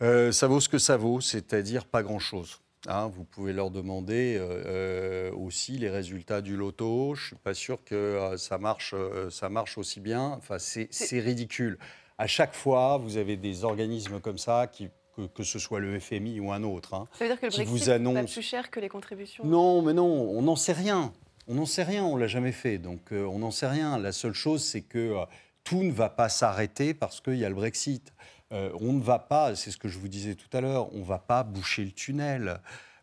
ça 0.01 0.47
vaut 0.47 0.61
ce 0.61 0.69
que 0.69 0.79
ça 0.79 0.97
vaut, 0.99 1.21
c'est-à-dire 1.21 1.87
pas 1.87 2.03
grand-chose. 2.03 2.61
Hein, 2.87 3.09
vous 3.09 3.25
pouvez 3.25 3.53
leur 3.53 3.71
demander 3.71 4.37
euh, 4.39 5.33
aussi 5.33 5.79
les 5.79 5.91
résultats 5.91 6.43
du 6.43 6.57
loto. 6.57 7.15
Je 7.15 7.23
ne 7.23 7.27
suis 7.29 7.37
pas 7.37 7.55
sûr 7.55 7.83
que 7.85 8.35
ça, 8.37 8.59
marche, 8.59 8.95
ça 9.31 9.49
marche 9.49 9.79
aussi 9.79 10.01
bien. 10.01 10.23
Enfin, 10.39 10.59
c'est 10.59 11.21
ridicule. 11.21 11.79
À 12.19 12.27
chaque 12.27 12.55
fois, 12.55 12.99
vous 12.99 13.17
avez 13.17 13.37
des 13.37 13.65
organismes 13.65 14.21
comme 14.21 14.39
ça 14.39 14.67
qui 14.67 14.89
que, 15.35 15.43
ce 15.43 15.59
soit 15.59 15.81
le 15.81 15.99
FMI 15.99 16.39
ou 16.39 16.53
un 16.53 16.63
autre. 16.63 16.95
Hein, 16.95 17.09
ça 17.19 17.25
veut 17.25 17.31
dire 17.31 17.41
que 17.41 17.47
le 17.47 17.51
Brexit 17.51 17.67
vous 17.67 17.91
annonce... 17.91 18.33
plus 18.33 18.43
cher 18.43 18.71
que 18.71 18.79
les 18.79 18.89
contributions 18.89 19.45
Non, 19.45 19.83
mais 19.83 19.93
non, 19.93 20.07
on 20.07 20.43
n'en 20.43 20.55
sait 20.55 20.73
rien. 20.73 21.13
On 21.49 21.55
n'en 21.55 21.67
sait 21.67 21.83
rien, 21.83 22.05
on 22.05 22.17
l'a 22.17 22.29
jamais 22.29 22.53
fait, 22.53 22.79
donc 22.79 23.11
on 23.11 23.41
n'en 23.41 23.51
sait 23.51 23.67
rien. 23.67 23.99
La 23.99 24.13
seule 24.13 24.35
chose, 24.35 24.63
c'est 24.63 24.83
que 24.83 25.17
tout 25.65 25.83
ne 25.83 25.93
va 25.93 26.09
pas 26.09 26.29
s'arrêter 26.29 26.95
parce 26.95 27.21
qu'il 27.21 27.37
y 27.37 27.45
a 27.45 27.49
le 27.49 27.55
Brexit. 27.55 28.13
Euh, 28.53 28.71
on 28.81 28.95
ne 28.95 29.03
va 29.03 29.19
pas, 29.19 29.55
c'est 29.55 29.71
ce 29.71 29.77
que 29.77 29.89
je 29.89 29.99
vous 29.99 30.09
disais 30.09 30.35
tout 30.35 30.49
à 30.57 30.63
l'heure, 30.63 30.93
on 30.95 31.01
ne 31.01 31.05
va 31.05 31.19
pas 31.19 31.43
boucher 31.43 31.85
le 31.85 31.91
tunnel. 31.91 32.61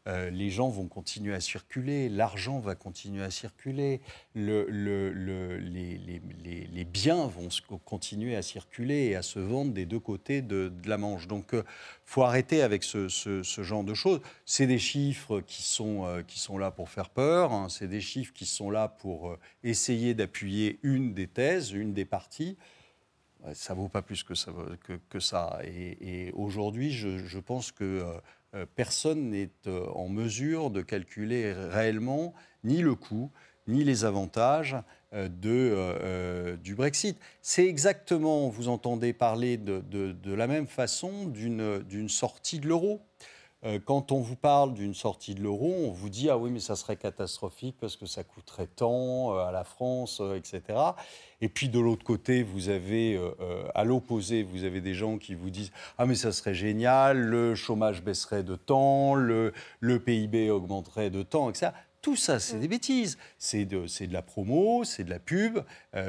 Euh, 0.07 0.29
les 0.29 0.51
gens 0.51 0.69
vont 0.69 0.87
continuer 0.87 1.33
à 1.33 1.39
circuler, 1.39 2.09
l'argent 2.09 2.59
va 2.59 2.75
continuer 2.75 3.23
à 3.23 3.31
circuler, 3.31 4.01
le, 4.35 4.67
les, 4.69 6.85
biens 6.85 7.25
vont 7.25 7.49
continuer 7.83 8.35
à 8.35 8.43
circuler 8.43 9.05
et 9.05 9.15
à 9.15 9.23
se 9.23 9.39
vendre 9.39 9.73
des 9.73 9.87
deux 9.87 9.99
côtés 9.99 10.43
de, 10.43 10.71
la 10.85 10.97
Manche. 10.97 11.27
Donc, 11.27 11.49
il 11.53 11.59
euh, 11.59 11.63
faut 12.05 12.21
arrêter 12.21 12.61
avec 12.61 12.83
ce, 12.83 13.07
genre 13.41 13.83
de 13.83 13.95
choses. 13.95 14.21
C'est 14.45 14.67
des 14.67 14.77
chiffres 14.77 15.41
qui 15.41 15.63
sont, 15.63 16.23
qui 16.27 16.39
sont 16.39 16.59
là 16.59 16.69
pour 16.69 16.89
faire 16.89 17.09
peur, 17.09 17.51
hein. 17.51 17.67
c'est 17.69 17.87
des 17.87 18.01
chiffres 18.01 18.33
qui 18.33 18.45
sont 18.45 18.69
là 18.69 18.87
pour 18.87 19.35
essayer 19.63 20.13
d'appuyer 20.13 20.79
une 20.83 21.13
des 21.13 21.27
thèses, 21.27 21.71
une 21.71 21.93
des 21.93 22.05
parties 22.05 22.57
ça 23.53 23.73
vaut 23.73 23.87
pas 23.87 24.01
plus 24.01 24.23
que 24.23 25.19
ça. 25.19 25.59
Et, 25.63 26.31
aujourd'hui, 26.33 26.91
je, 26.91 27.39
pense 27.39 27.71
que 27.71 27.83
euh, 27.83 28.17
personne 28.75 29.29
n'est 29.31 29.49
euh, 29.67 29.85
en 29.93 30.07
mesure 30.07 30.69
de 30.69 30.81
calculer 30.81 31.51
réellement 31.53 32.33
ni 32.63 32.81
le 32.81 32.95
coût, 32.95 33.31
ni 33.67 33.83
les 33.83 34.05
avantages 34.05 34.75
euh, 35.13 35.27
de, 35.27 36.55
du 36.57 36.75
Brexit. 36.75 37.17
C'est 37.41 37.67
exactement, 37.67 38.47
vous 38.49 38.69
entendez 38.69 39.13
parler 39.13 39.57
de, 39.57 39.81
de 39.81 40.33
la 40.33 40.47
même 40.47 40.67
façon 40.67 41.25
d'une 41.25 42.09
sortie 42.09 42.59
de 42.59 42.67
l'euro. 42.67 43.01
Euh, 43.63 43.79
quand 43.83 44.11
on 44.11 44.19
vous 44.19 44.35
parle 44.35 44.73
d'une 44.73 44.93
sortie 44.93 45.33
de 45.33 45.41
l'euro, 45.41 45.73
on 45.87 45.91
vous 45.91 46.09
dit 46.09 46.29
ah 46.29 46.37
oui 46.37 46.51
mais 46.51 46.59
ça 46.59 46.75
serait 46.75 46.97
catastrophique 46.97 47.75
parce 47.79 47.95
que 47.95 48.05
ça 48.05 48.23
coûterait 48.23 48.67
tant 48.67 49.33
euh, 49.33 49.45
à 49.45 49.51
la 49.51 49.63
France, 49.63 50.19
euh, 50.21 50.35
etc. 50.35 50.61
Et 51.41 51.49
puis 51.49 51.69
de 51.69 51.79
l'autre 51.79 52.03
côté, 52.03 52.43
vous 52.43 52.69
avez 52.69 53.19
à 53.73 53.83
l'opposé, 53.83 54.43
vous 54.43 54.63
avez 54.63 54.81
des 54.81 54.93
gens 54.93 55.17
qui 55.17 55.35
vous 55.35 55.49
disent 55.49 55.71
ah 55.97 56.05
mais 56.05 56.15
ça 56.15 56.31
serait 56.31 56.53
génial, 56.53 57.19
le 57.19 57.55
chômage 57.55 58.03
baisserait 58.03 58.43
de 58.43 58.55
temps, 58.55 59.15
le, 59.15 59.53
le 59.79 59.99
PIB 59.99 60.49
augmenterait 60.49 61.09
de 61.09 61.23
temps, 61.23 61.49
etc. 61.49 61.71
Tout 62.01 62.15
ça, 62.15 62.39
c'est 62.39 62.59
des 62.59 62.67
bêtises. 62.67 63.17
C'est 63.37 63.65
de, 63.65 63.85
de, 63.85 64.13
la 64.13 64.21
promo, 64.21 64.83
c'est 64.83 65.03
de 65.03 65.09
la 65.09 65.19
pub, 65.19 65.59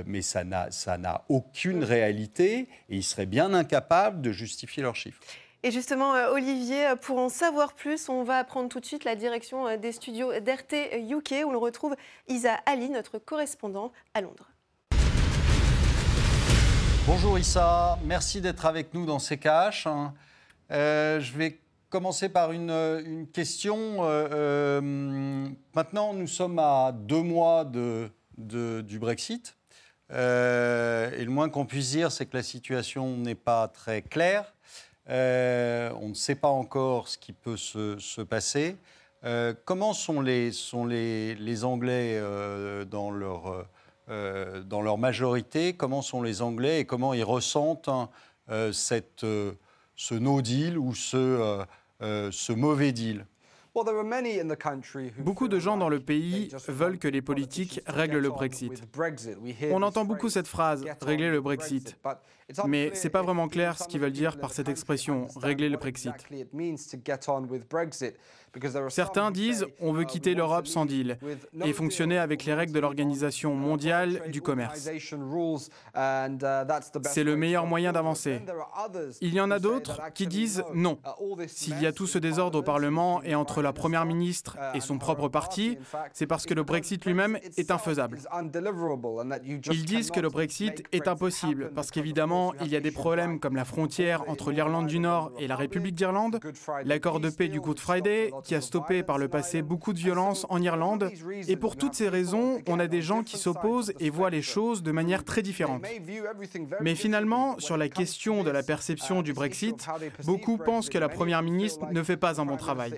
mais 0.05 0.23
ça 0.23 0.45
n'a 0.45 1.25
aucune 1.29 1.83
réalité 1.83 2.69
et 2.89 2.97
ils 2.97 3.05
seraient 3.05 3.27
bien 3.27 3.53
incapables 3.53 4.21
de 4.21 4.31
justifier 4.31 4.83
leurs 4.83 4.97
chiffres. 4.97 5.21
Et 5.63 5.71
justement, 5.71 6.15
euh, 6.15 6.33
Olivier, 6.33 6.89
euh, 6.89 6.97
pour 6.97 7.19
en 7.19 7.29
savoir 7.29 7.73
plus, 7.73 8.09
on 8.09 8.23
va 8.23 8.45
prendre 8.45 8.69
tout 8.69 8.79
de 8.79 8.85
suite 8.85 9.05
la 9.05 9.17
direction 9.17 9.67
euh, 9.67 9.77
des 9.77 9.93
studios 9.93 10.33
d'RT 10.39 10.75
UK 11.11 11.45
où 11.47 11.51
l'on 11.51 11.61
retrouve 11.61 11.97
Isa 12.29 12.55
Ali, 12.67 12.91
notre 12.91 13.19
correspondant 13.19 13.91
à 14.15 14.21
Londres. 14.21 14.51
Bonjour 17.07 17.39
Issa, 17.39 17.99
merci 18.05 18.41
d'être 18.41 18.67
avec 18.67 18.93
nous 18.93 19.07
dans 19.07 19.19
ces 19.19 19.39
caches. 19.39 19.89
je 20.71 21.37
vais 21.37 21.61
commencer 21.89 22.29
par 22.29 22.53
une, 22.53 23.27
question. 23.33 24.03
maintenant, 25.73 26.13
nous 26.13 26.27
sommes 26.27 26.59
à 26.59 26.93
deux 26.93 27.23
mois 27.23 27.65
du 27.65 28.99
Brexit. 28.99 29.57
et 30.11 30.15
le 30.15 31.29
moins 31.29 31.49
qu'on 31.49 31.65
puisse 31.65 31.91
dire, 31.91 32.11
c'est 32.11 32.27
que 32.27 32.37
la 32.37 32.43
situation 32.43 33.17
n'est 33.17 33.37
pas 33.37 33.69
très 33.69 34.03
claire. 34.03 34.56
Euh, 35.09 35.91
on 36.01 36.09
ne 36.09 36.15
sait 36.15 36.35
pas 36.35 36.49
encore 36.49 37.09
ce 37.09 37.19
qui 37.19 37.33
peut 37.33 37.57
se, 37.57 38.23
passer. 38.23 38.77
Euh, 39.25 39.55
comment 39.65 39.93
sont 39.93 40.21
les, 40.21 40.53
sont 40.53 40.85
les, 40.85 41.35
les 41.37 41.65
Anglais 41.65 42.19
euh, 42.19 42.85
dans, 42.85 43.11
leur, 43.11 43.67
dans 44.09 44.83
leur 44.83 44.99
majorité? 44.99 45.75
Comment 45.75 46.03
sont 46.03 46.23
les 46.23 46.43
Anglais 46.43 46.81
et 46.81 46.85
comment 46.85 47.15
ils 47.15 47.25
ressentent 47.25 47.89
hein, 47.89 48.09
cette, 48.73 49.25
ce 49.97 50.15
no 50.15 50.43
deal 50.43 50.79
ou 50.79 50.95
ce, 50.95 51.65
ce 52.01 52.53
mauvais 52.53 52.93
deal? 52.93 53.27
Beaucoup 55.19 55.49
de 55.49 55.59
gens 55.59 55.77
dans 55.77 55.91
le 55.91 56.01
pays 56.01 56.49
veulent 56.67 56.99
que 56.99 57.09
les 57.09 57.21
politiques 57.21 57.81
règlent 57.87 58.19
le 58.19 58.31
Brexit. 58.31 58.73
On 59.71 59.83
entend 59.83 60.05
beaucoup 60.07 60.31
cette 60.31 60.49
phrase, 60.49 60.85
régler 61.03 61.31
le 61.31 61.41
Brexit. 61.43 61.97
Mais 62.67 62.95
ce 62.95 63.05
n'est 63.05 63.11
pas 63.11 63.23
vraiment 63.23 63.49
clair 63.49 63.77
ce 63.77 63.89
qu'ils 63.89 64.01
veulent 64.01 64.13
dire 64.13 64.39
par 64.39 64.53
cette 64.53 64.69
expression, 64.69 65.27
régler 65.37 65.69
le 65.69 65.79
Brexit. 65.79 66.15
Certains 68.89 69.31
disent 69.31 69.67
on 69.81 69.93
veut 69.93 70.05
quitter 70.05 70.35
l'Europe 70.35 70.67
sans 70.67 70.87
deal 70.87 71.19
et 71.65 71.73
fonctionner 71.73 72.19
avec 72.19 72.45
les 72.45 72.55
règles 72.55 72.73
de 72.73 72.81
l'Organisation 72.81 73.55
mondiale 73.55 74.23
du 74.31 74.41
commerce. 74.41 74.89
C'est 77.05 77.25
le 77.25 77.37
meilleur 77.37 77.67
moyen 77.67 77.93
d'avancer. 77.93 78.41
Il 79.21 79.35
y 79.35 79.41
en 79.41 79.51
a 79.51 79.59
d'autres 79.59 80.01
qui 80.15 80.27
disent 80.27 80.65
non. 80.73 80.99
S'il 81.49 81.81
y 81.81 81.87
a 81.87 81.93
tout 81.93 82.07
ce 82.07 82.19
désordre 82.19 82.61
au 82.61 82.63
Parlement 82.63 83.23
et 83.25 83.35
entre 83.35 83.61
la 83.61 83.73
Première 83.73 84.07
ministre 84.07 84.57
et 84.73 84.81
son 84.81 84.99
propre 84.99 85.29
parti, 85.29 85.79
c'est 86.13 86.27
parce 86.27 86.47
que 86.47 86.55
le 86.55 86.63
Brexit 86.63 87.05
lui-même 87.05 87.39
est 87.57 87.71
infaisable. 87.71 88.21
Ils 89.45 89.85
disent 89.85 90.11
que 90.11 90.21
le 90.21 90.29
Brexit 90.29 90.83
est 90.93 91.09
impossible 91.09 91.73
parce 91.75 91.91
qu'évidemment, 91.91 92.36
il 92.61 92.69
y 92.69 92.77
a 92.77 92.81
des 92.81 92.91
problèmes 92.91 93.41
comme 93.41 93.57
la 93.57 93.65
frontière 93.65 94.25
entre 94.29 94.51
l'Irlande 94.51 94.87
du 94.87 94.99
Nord 94.99 95.33
et 95.39 95.47
la 95.47 95.57
République 95.57 95.95
d'Irlande, 95.95 96.41
l'accord 96.85 97.21
de 97.21 97.31
paix 97.31 97.49
du 97.49 97.61
Good 97.61 97.81
Friday, 97.81 98.33
qui 98.45 98.55
a 98.55 98.61
stoppé 98.61 99.03
par 99.03 99.19
le 99.19 99.29
passé 99.29 99.63
beaucoup 99.63 99.93
de 99.93 99.99
violence 99.99 100.47
en 100.49 100.61
Irlande. 100.61 101.11
Et 101.49 101.57
pour 101.57 101.77
toutes 101.77 101.95
ces 101.95 102.09
raisons, 102.09 102.61
on 102.69 102.79
a 102.79 102.87
des 102.87 103.03
gens 103.03 103.23
qui 103.23 103.39
s'opposent 103.39 103.93
et 104.01 104.11
voient 104.11 104.31
les 104.31 104.43
choses 104.43 104.83
de 104.83 104.93
manière 104.93 105.25
très 105.25 105.43
différente. 105.43 105.83
Mais 106.81 106.95
finalement, 106.95 107.59
sur 107.59 107.77
la 107.77 107.89
question 107.89 108.43
de 108.43 108.51
la 108.51 108.63
perception 108.63 109.23
du 109.23 109.33
Brexit, 109.33 109.87
beaucoup 110.25 110.59
pensent 110.59 110.89
que 110.89 110.99
la 110.99 111.09
Première 111.09 111.43
ministre 111.43 111.87
ne 111.91 112.03
fait 112.03 112.17
pas 112.17 112.41
un 112.41 112.47
bon 112.47 112.57
travail. 112.57 112.95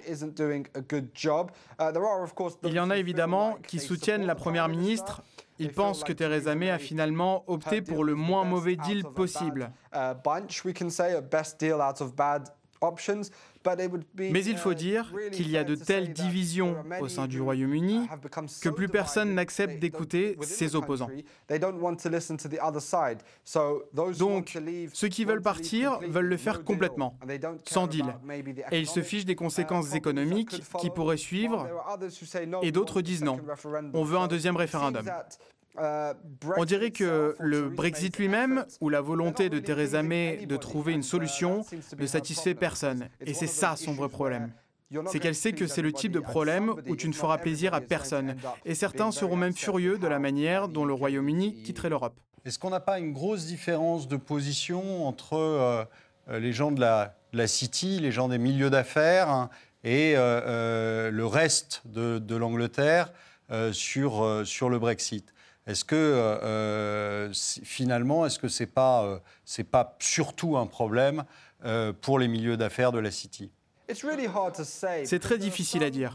Il 2.65 2.73
y 2.73 2.81
en 2.81 2.91
a 2.91 2.97
évidemment 2.97 3.57
qui 3.67 3.79
soutiennent 3.79 4.27
la 4.27 4.35
Première 4.35 4.69
ministre 4.69 5.23
ils 5.59 5.73
pensent 5.73 6.05
que 6.05 6.13
Theresa 6.13 6.55
May 6.55 6.71
a 6.71 6.79
finalement 6.79 7.45
opté 7.51 7.83
pour 7.83 8.05
le 8.05 8.15
moins 8.15 8.45
mauvais 8.45 8.77
deal 8.77 9.05
possible. 9.05 9.73
Mais 14.17 14.45
il 14.45 14.57
faut 14.57 14.75
dire 14.75 15.13
qu'il 15.33 15.51
y 15.51 15.57
a 15.57 15.65
de 15.65 15.75
telles 15.75 16.13
divisions 16.13 16.77
au 17.01 17.09
sein 17.09 17.27
du 17.27 17.41
Royaume-Uni 17.41 18.09
que 18.63 18.69
plus 18.69 18.89
personne 18.89 19.35
n'accepte 19.35 19.79
d'écouter 19.79 20.37
ses 20.43 20.77
opposants. 20.77 21.09
Donc, 24.19 24.59
ceux 24.93 25.09
qui 25.09 25.25
veulent 25.25 25.43
partir 25.43 25.99
veulent 26.09 26.27
le 26.27 26.37
faire 26.37 26.65
complètement, 26.65 27.19
sans 27.65 27.87
deal. 27.87 28.07
Et 28.71 28.81
ils 28.81 28.87
se 28.87 29.03
fichent 29.03 29.25
des 29.25 29.33
uh, 29.33 29.37
conséquences 29.37 29.95
économiques 29.95 30.63
qui 30.81 30.91
pourraient 30.91 31.17
suivre, 31.17 31.69
et 32.63 32.73
d'autres 32.73 33.03
disent 33.03 33.23
non. 33.23 33.39
On 33.95 34.05
veut 34.05 34.19
un 34.19 34.29
deuxième 34.29 34.57
référendum. 34.57 35.05
Euh, 35.81 36.15
On 36.57 36.65
dirait 36.65 36.91
que 36.91 37.37
le 37.39 37.69
Brexit 37.69 38.17
lui-même, 38.19 38.65
ou 38.81 38.89
la 38.89 39.01
volonté 39.01 39.49
de 39.49 39.59
Theresa 39.59 40.03
May 40.03 40.47
de 40.47 40.57
trouver 40.57 40.93
une 40.93 41.03
solution, 41.03 41.65
ne 41.99 42.07
satisfait 42.07 42.55
personne. 42.55 43.09
Et 43.21 43.35
c'est 43.35 43.47
ça 43.47 43.77
son 43.77 43.93
vrai 43.93 44.09
problème. 44.09 44.53
C'est 45.09 45.19
qu'elle 45.19 45.35
sait 45.35 45.53
que 45.53 45.67
c'est 45.67 45.83
le 45.83 45.93
type 45.93 46.13
de 46.13 46.21
problème 46.21 46.75
où 46.89 46.97
tu 46.97 47.09
ne 47.09 47.13
feras 47.13 47.39
plaisir 47.39 47.75
à 47.75 47.81
personne. 47.81 48.37
Et 48.65 48.75
certains 48.75 49.13
seront 49.13 49.37
même 49.37 49.53
furieux 49.53 49.99
de 49.99 50.07
la 50.07 50.19
manière 50.19 50.69
dont 50.69 50.85
le 50.85 50.95
Royaume-Uni 50.95 51.63
quitterait 51.63 51.91
l'Europe. 51.91 52.19
Est-ce 52.45 52.59
qu'on 52.59 52.71
n'a 52.71 52.81
pas 52.81 52.99
une 52.99 53.13
grosse 53.13 53.45
différence 53.45 54.09
de 54.09 54.17
position 54.17 55.07
entre 55.07 55.35
euh, 55.35 55.85
euh, 56.31 56.39
les 56.39 56.53
gens 56.53 56.71
de 56.71 56.81
la, 56.81 57.47
City, 57.47 57.99
les 58.01 58.13
gens 58.13 58.29
des 58.29 58.39
milieux 58.39 58.71
d'affaires, 58.71 59.29
hein, 59.29 59.51
et 59.85 60.15
le 60.15 61.25
reste 61.25 61.83
de, 61.85 62.35
l'Angleterre 62.35 63.13
sur 63.73 64.21
le 64.23 64.79
Brexit? 64.79 65.33
Est-ce 65.69 65.85
que 65.85 65.95
euh, 65.95 66.39
euh, 66.43 67.33
finalement, 67.35 68.25
est-ce 68.25 68.39
que 68.39 68.49
c'est 68.49 68.67
pas 68.67 69.05
euh, 69.05 69.19
c'est 69.45 69.65
pas 69.65 69.97
surtout 70.01 70.57
un 70.57 70.67
problème 70.67 71.25
pour 72.01 72.21
les 72.21 72.29
milieux 72.29 72.57
d'affaires 72.57 72.93
de 72.93 73.01
la 73.01 73.11
City? 73.11 73.51
C'est 75.05 75.19
très 75.19 75.39
difficile 75.39 75.83
à 75.83 75.91
dire. 75.91 76.15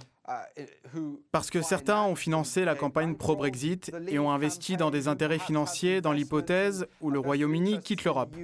Parce 1.32 1.50
que 1.50 1.62
certains 1.62 2.02
ont 2.04 2.16
financé 2.16 2.64
la 2.64 2.76
campagne 2.76 3.16
pro-Brexit 3.16 3.92
et 4.08 4.20
ont 4.20 4.32
investi 4.32 4.78
dans 4.78 4.90
des 4.90 5.08
intérêts 5.08 5.40
financiers 5.40 6.00
dans 6.00 6.14
l'hypothèse 6.14 6.88
où 7.02 7.10
le 7.10 7.20
Royaume-Uni 7.20 7.82
quitte 7.82 8.06
l'Europe. 8.06 8.36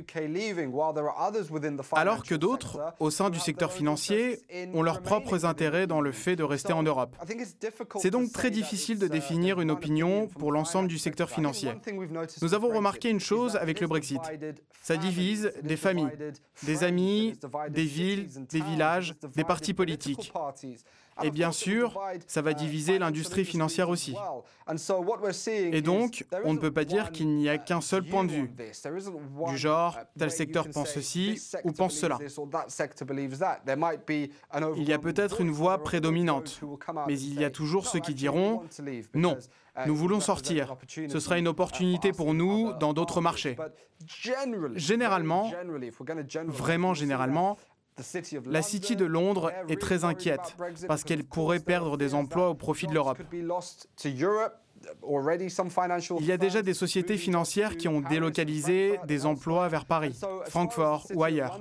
Alors 1.93 2.24
que 2.24 2.36
d'autres, 2.36 2.81
au 3.00 3.09
sein 3.09 3.29
du 3.29 3.39
secteur 3.39 3.71
financier, 3.71 4.41
ont 4.74 4.83
leurs 4.83 5.01
propres 5.01 5.45
intérêts 5.45 5.88
dans 5.88 6.01
le 6.01 6.12
fait 6.12 6.36
de 6.36 6.43
rester 6.43 6.74
en 6.74 6.83
Europe. 6.83 7.15
C'est 7.98 8.12
donc 8.12 8.31
très 8.33 8.51
difficile 8.51 9.00
de 9.00 9.07
définir 9.07 9.62
une 9.62 9.71
opinion 9.71 10.27
pour 10.27 10.51
l'ensemble 10.51 10.89
du 10.89 10.98
secteur 10.98 11.29
financier. 11.29 11.71
Nous 12.41 12.53
avons 12.53 12.69
remarqué 12.69 13.09
une 13.09 13.21
chose 13.21 13.55
avec 13.55 13.79
le 13.79 13.88
Brexit. 13.88 14.21
Ça 14.81 14.98
divise 14.98 15.53
des 15.63 15.77
familles, 15.77 16.12
des 16.63 16.83
amis, 16.83 17.39
des 17.69 17.86
villes, 17.86 18.27
des 18.50 18.62
villages, 18.62 19.15
des 19.36 19.43
partis 19.43 19.74
politiques. 19.74 20.33
Et 21.23 21.31
bien 21.31 21.51
sûr, 21.51 21.99
ça 22.27 22.41
va 22.41 22.53
diviser 22.53 22.99
l'industrie 22.99 23.45
financière 23.45 23.89
aussi. 23.89 24.15
Et 25.71 25.81
donc, 25.81 26.25
on 26.45 26.53
ne 26.53 26.59
peut 26.59 26.71
pas 26.71 26.85
dire 26.85 27.11
qu'il 27.11 27.27
n'y 27.35 27.49
a 27.49 27.57
qu'un 27.57 27.81
seul 27.81 28.03
point 28.03 28.23
de 28.23 28.31
vue, 28.31 28.51
du 29.47 29.57
genre, 29.57 29.97
tel 30.17 30.31
secteur 30.31 30.69
pense 30.69 30.93
ceci 30.93 31.41
ou 31.63 31.71
pense 31.71 31.95
cela. 31.95 32.19
Il 34.75 34.83
y 34.83 34.93
a 34.93 34.99
peut-être 34.99 35.41
une 35.41 35.51
voix 35.51 35.83
prédominante, 35.83 36.61
mais 37.07 37.19
il 37.19 37.39
y 37.39 37.45
a 37.45 37.49
toujours 37.49 37.88
ceux 37.88 37.99
qui 37.99 38.13
diront⁇ 38.13 38.63
Non, 39.13 39.38
nous 39.85 39.95
voulons 39.95 40.19
sortir. 40.19 40.75
Ce 40.88 41.19
sera 41.19 41.38
une 41.38 41.47
opportunité 41.47 42.11
pour 42.11 42.33
nous 42.33 42.73
dans 42.73 42.93
d'autres 42.93 43.21
marchés. 43.21 43.57
Généralement, 44.75 45.51
vraiment 46.47 46.93
généralement, 46.93 47.57
la 48.45 48.61
City 48.61 48.95
de 48.95 49.05
Londres 49.05 49.51
est 49.67 49.79
très 49.79 50.03
inquiète 50.03 50.55
parce 50.87 51.03
qu'elle 51.03 51.23
pourrait 51.23 51.59
perdre 51.59 51.97
des 51.97 52.13
emplois 52.13 52.49
au 52.49 52.55
profit 52.55 52.87
de 52.87 52.93
l'Europe. 52.93 53.19
Il 56.19 56.25
y 56.25 56.31
a 56.31 56.38
déjà 56.38 56.62
des 56.62 56.74
sociétés 56.74 57.17
financières 57.17 57.77
qui 57.77 57.88
ont 57.88 58.01
délocalisé 58.01 59.00
des 59.08 59.25
emplois 59.25 59.67
vers 59.67 59.86
Paris, 59.86 60.19
Francfort 60.48 61.08
ou 61.13 61.24
ailleurs. 61.24 61.60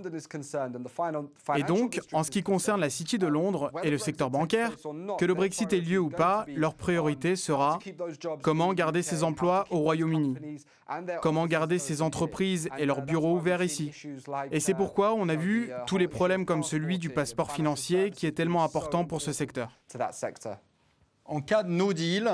Et 1.57 1.63
donc, 1.63 2.01
en 2.13 2.23
ce 2.23 2.31
qui 2.31 2.43
concerne 2.43 2.81
la 2.81 2.91
City 2.91 3.19
de 3.19 3.27
Londres 3.27 3.71
et 3.83 3.91
le 3.91 3.99
secteur 3.99 4.31
bancaire, 4.31 4.73
que 5.19 5.25
le 5.25 5.35
Brexit 5.35 5.73
ait 5.73 5.81
lieu 5.81 5.99
ou 5.99 6.11
pas, 6.11 6.45
leur 6.49 6.75
priorité 6.75 7.37
sera 7.37 7.79
comment 8.43 8.73
garder 8.75 9.03
ces 9.03 9.25
emplois 9.25 9.67
au 9.71 9.79
Royaume-Uni, 9.79 10.37
comment 11.23 11.47
garder 11.47 11.79
ces 11.79 12.03
entreprises 12.03 12.69
et 12.79 12.87
leurs 12.87 13.03
bureaux 13.03 13.37
ouverts 13.37 13.63
ici. 13.63 13.93
Et 14.51 14.61
c'est 14.61 14.75
pourquoi 14.75 15.15
on 15.15 15.29
a 15.29 15.37
vu 15.37 15.71
tous 15.87 15.99
les 15.99 16.09
problèmes 16.09 16.45
comme 16.45 16.63
celui 16.63 16.99
du 16.99 17.11
passeport 17.11 17.53
financier 17.53 18.11
qui 18.11 18.27
est 18.27 18.33
tellement 18.33 18.65
important 18.65 19.05
pour 19.05 19.21
ce 19.21 19.33
secteur. 19.33 19.71
En 21.25 21.41
cas 21.43 21.63
de 21.63 21.69
no 21.69 21.93
deal, 21.93 22.31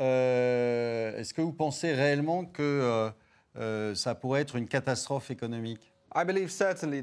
euh, 0.00 1.16
est-ce 1.16 1.34
que 1.34 1.42
vous 1.42 1.52
pensez 1.52 1.92
réellement 1.92 2.44
que 2.44 2.62
euh, 2.62 3.10
euh, 3.58 3.94
ça 3.94 4.14
pourrait 4.14 4.40
être 4.40 4.56
une 4.56 4.68
catastrophe 4.68 5.30
économique? 5.30 5.92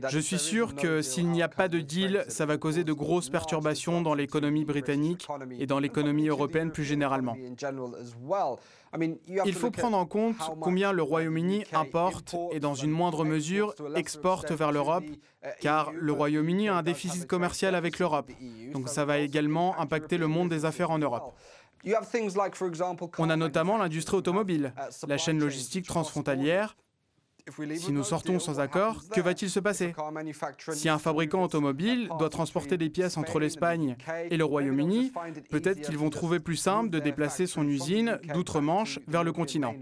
Je 0.09 0.19
suis 0.19 0.37
sûr 0.37 0.75
que 0.75 1.01
s'il 1.01 1.29
n'y 1.29 1.41
a 1.41 1.47
pas 1.47 1.69
de 1.69 1.79
deal, 1.79 2.25
ça 2.27 2.45
va 2.45 2.57
causer 2.57 2.83
de 2.83 2.91
grosses 2.91 3.29
perturbations 3.29 4.01
dans 4.01 4.13
l'économie 4.13 4.65
britannique 4.65 5.25
et 5.57 5.65
dans 5.65 5.79
l'économie 5.79 6.27
européenne 6.27 6.71
plus 6.71 6.83
généralement. 6.83 7.37
Il 9.45 9.53
faut 9.53 9.71
prendre 9.71 9.97
en 9.97 10.05
compte 10.05 10.35
combien 10.59 10.91
le 10.91 11.03
Royaume-Uni 11.03 11.63
importe 11.71 12.35
et 12.51 12.59
dans 12.59 12.73
une 12.73 12.91
moindre 12.91 13.23
mesure 13.23 13.73
exporte 13.95 14.51
vers 14.51 14.73
l'Europe, 14.73 15.05
car 15.61 15.93
le 15.93 16.11
Royaume-Uni 16.11 16.67
a 16.67 16.75
un 16.75 16.83
déficit 16.83 17.27
commercial 17.27 17.75
avec 17.75 17.99
l'Europe. 17.99 18.29
Donc 18.73 18.89
ça 18.89 19.05
va 19.05 19.19
également 19.19 19.79
impacter 19.79 20.17
le 20.17 20.27
monde 20.27 20.49
des 20.49 20.65
affaires 20.65 20.91
en 20.91 20.99
Europe. 20.99 21.33
On 23.17 23.29
a 23.29 23.35
notamment 23.35 23.77
l'industrie 23.77 24.17
automobile, 24.17 24.73
la 25.07 25.17
chaîne 25.17 25.39
logistique 25.39 25.85
transfrontalière, 25.85 26.75
si 27.77 27.91
nous 27.91 28.03
sortons 28.03 28.39
sans 28.39 28.59
accord, 28.59 29.03
que 29.09 29.21
va-t-il 29.21 29.49
se 29.49 29.59
passer 29.59 29.93
Si 30.73 30.89
un 30.89 30.97
fabricant 30.97 31.43
automobile 31.43 32.09
doit 32.19 32.29
transporter 32.29 32.77
des 32.77 32.89
pièces 32.89 33.17
entre 33.17 33.39
l'Espagne 33.39 33.95
et 34.29 34.37
le 34.37 34.43
Royaume-Uni, 34.43 35.11
peut-être 35.49 35.81
qu'ils 35.81 35.97
vont 35.97 36.09
trouver 36.09 36.39
plus 36.39 36.57
simple 36.57 36.89
de 36.89 36.99
déplacer 36.99 37.47
son 37.47 37.67
usine 37.67 38.19
d'outre-Manche 38.33 38.99
vers 39.07 39.23
le 39.23 39.31
continent. 39.31 39.75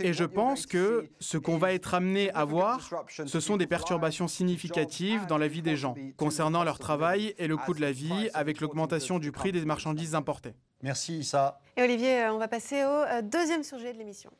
Et 0.00 0.12
je 0.12 0.24
pense 0.24 0.66
que 0.66 1.08
ce 1.20 1.38
qu'on 1.38 1.58
va 1.58 1.72
être 1.72 1.94
amené 1.94 2.30
à 2.32 2.44
voir, 2.44 2.90
ce 3.08 3.40
sont 3.40 3.56
des 3.56 3.66
perturbations 3.66 4.28
significatives 4.28 5.26
dans 5.26 5.38
la 5.38 5.48
vie 5.48 5.62
des 5.62 5.76
gens, 5.76 5.94
concernant 6.16 6.64
leur 6.64 6.78
travail 6.78 7.34
et 7.38 7.46
le 7.46 7.56
coût 7.56 7.74
de 7.74 7.80
la 7.80 7.92
vie 7.92 8.30
avec 8.34 8.60
l'augmentation 8.60 9.18
du 9.18 9.30
prix 9.30 9.52
des 9.52 9.64
marchandises 9.64 10.14
importées. 10.14 10.54
Merci 10.82 11.18
Issa. 11.18 11.60
Et 11.76 11.82
Olivier, 11.82 12.22
euh, 12.22 12.32
on 12.32 12.38
va 12.38 12.48
passer 12.48 12.84
au 12.84 12.88
euh, 12.88 13.22
deuxième 13.22 13.64
sujet 13.64 13.92
de 13.92 13.98
l'émission. 13.98 14.30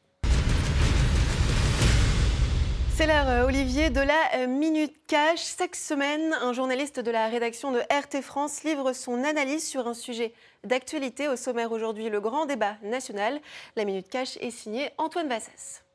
C'est 2.94 3.06
l'heure, 3.06 3.28
euh, 3.28 3.46
Olivier, 3.46 3.90
de 3.90 4.00
la 4.00 4.46
Minute 4.46 4.94
Cash. 5.06 5.56
Chaque 5.56 5.76
semaine, 5.76 6.32
un 6.40 6.52
journaliste 6.52 7.00
de 7.00 7.10
la 7.10 7.28
rédaction 7.28 7.70
de 7.70 7.78
RT 7.78 8.22
France 8.22 8.64
livre 8.64 8.92
son 8.92 9.22
analyse 9.24 9.66
sur 9.66 9.86
un 9.86 9.94
sujet 9.94 10.32
d'actualité. 10.64 11.28
Au 11.28 11.36
sommaire 11.36 11.70
aujourd'hui, 11.70 12.08
le 12.08 12.20
grand 12.20 12.46
débat 12.46 12.76
national. 12.82 13.40
La 13.76 13.84
Minute 13.84 14.08
Cash 14.08 14.36
est 14.38 14.50
signée 14.50 14.90
Antoine 14.98 15.28
Vassas. 15.28 15.87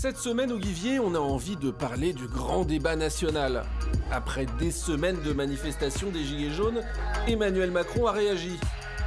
Cette 0.00 0.18
semaine, 0.18 0.52
Olivier, 0.52 1.00
on 1.00 1.14
a 1.14 1.18
envie 1.18 1.56
de 1.56 1.70
parler 1.70 2.12
du 2.12 2.28
grand 2.28 2.64
débat 2.64 2.94
national. 2.94 3.64
Après 4.12 4.46
des 4.58 4.70
semaines 4.70 5.20
de 5.22 5.32
manifestations 5.32 6.10
des 6.10 6.24
Gilets 6.24 6.54
jaunes, 6.54 6.82
Emmanuel 7.26 7.70
Macron 7.70 8.06
a 8.06 8.12
réagi. 8.12 8.58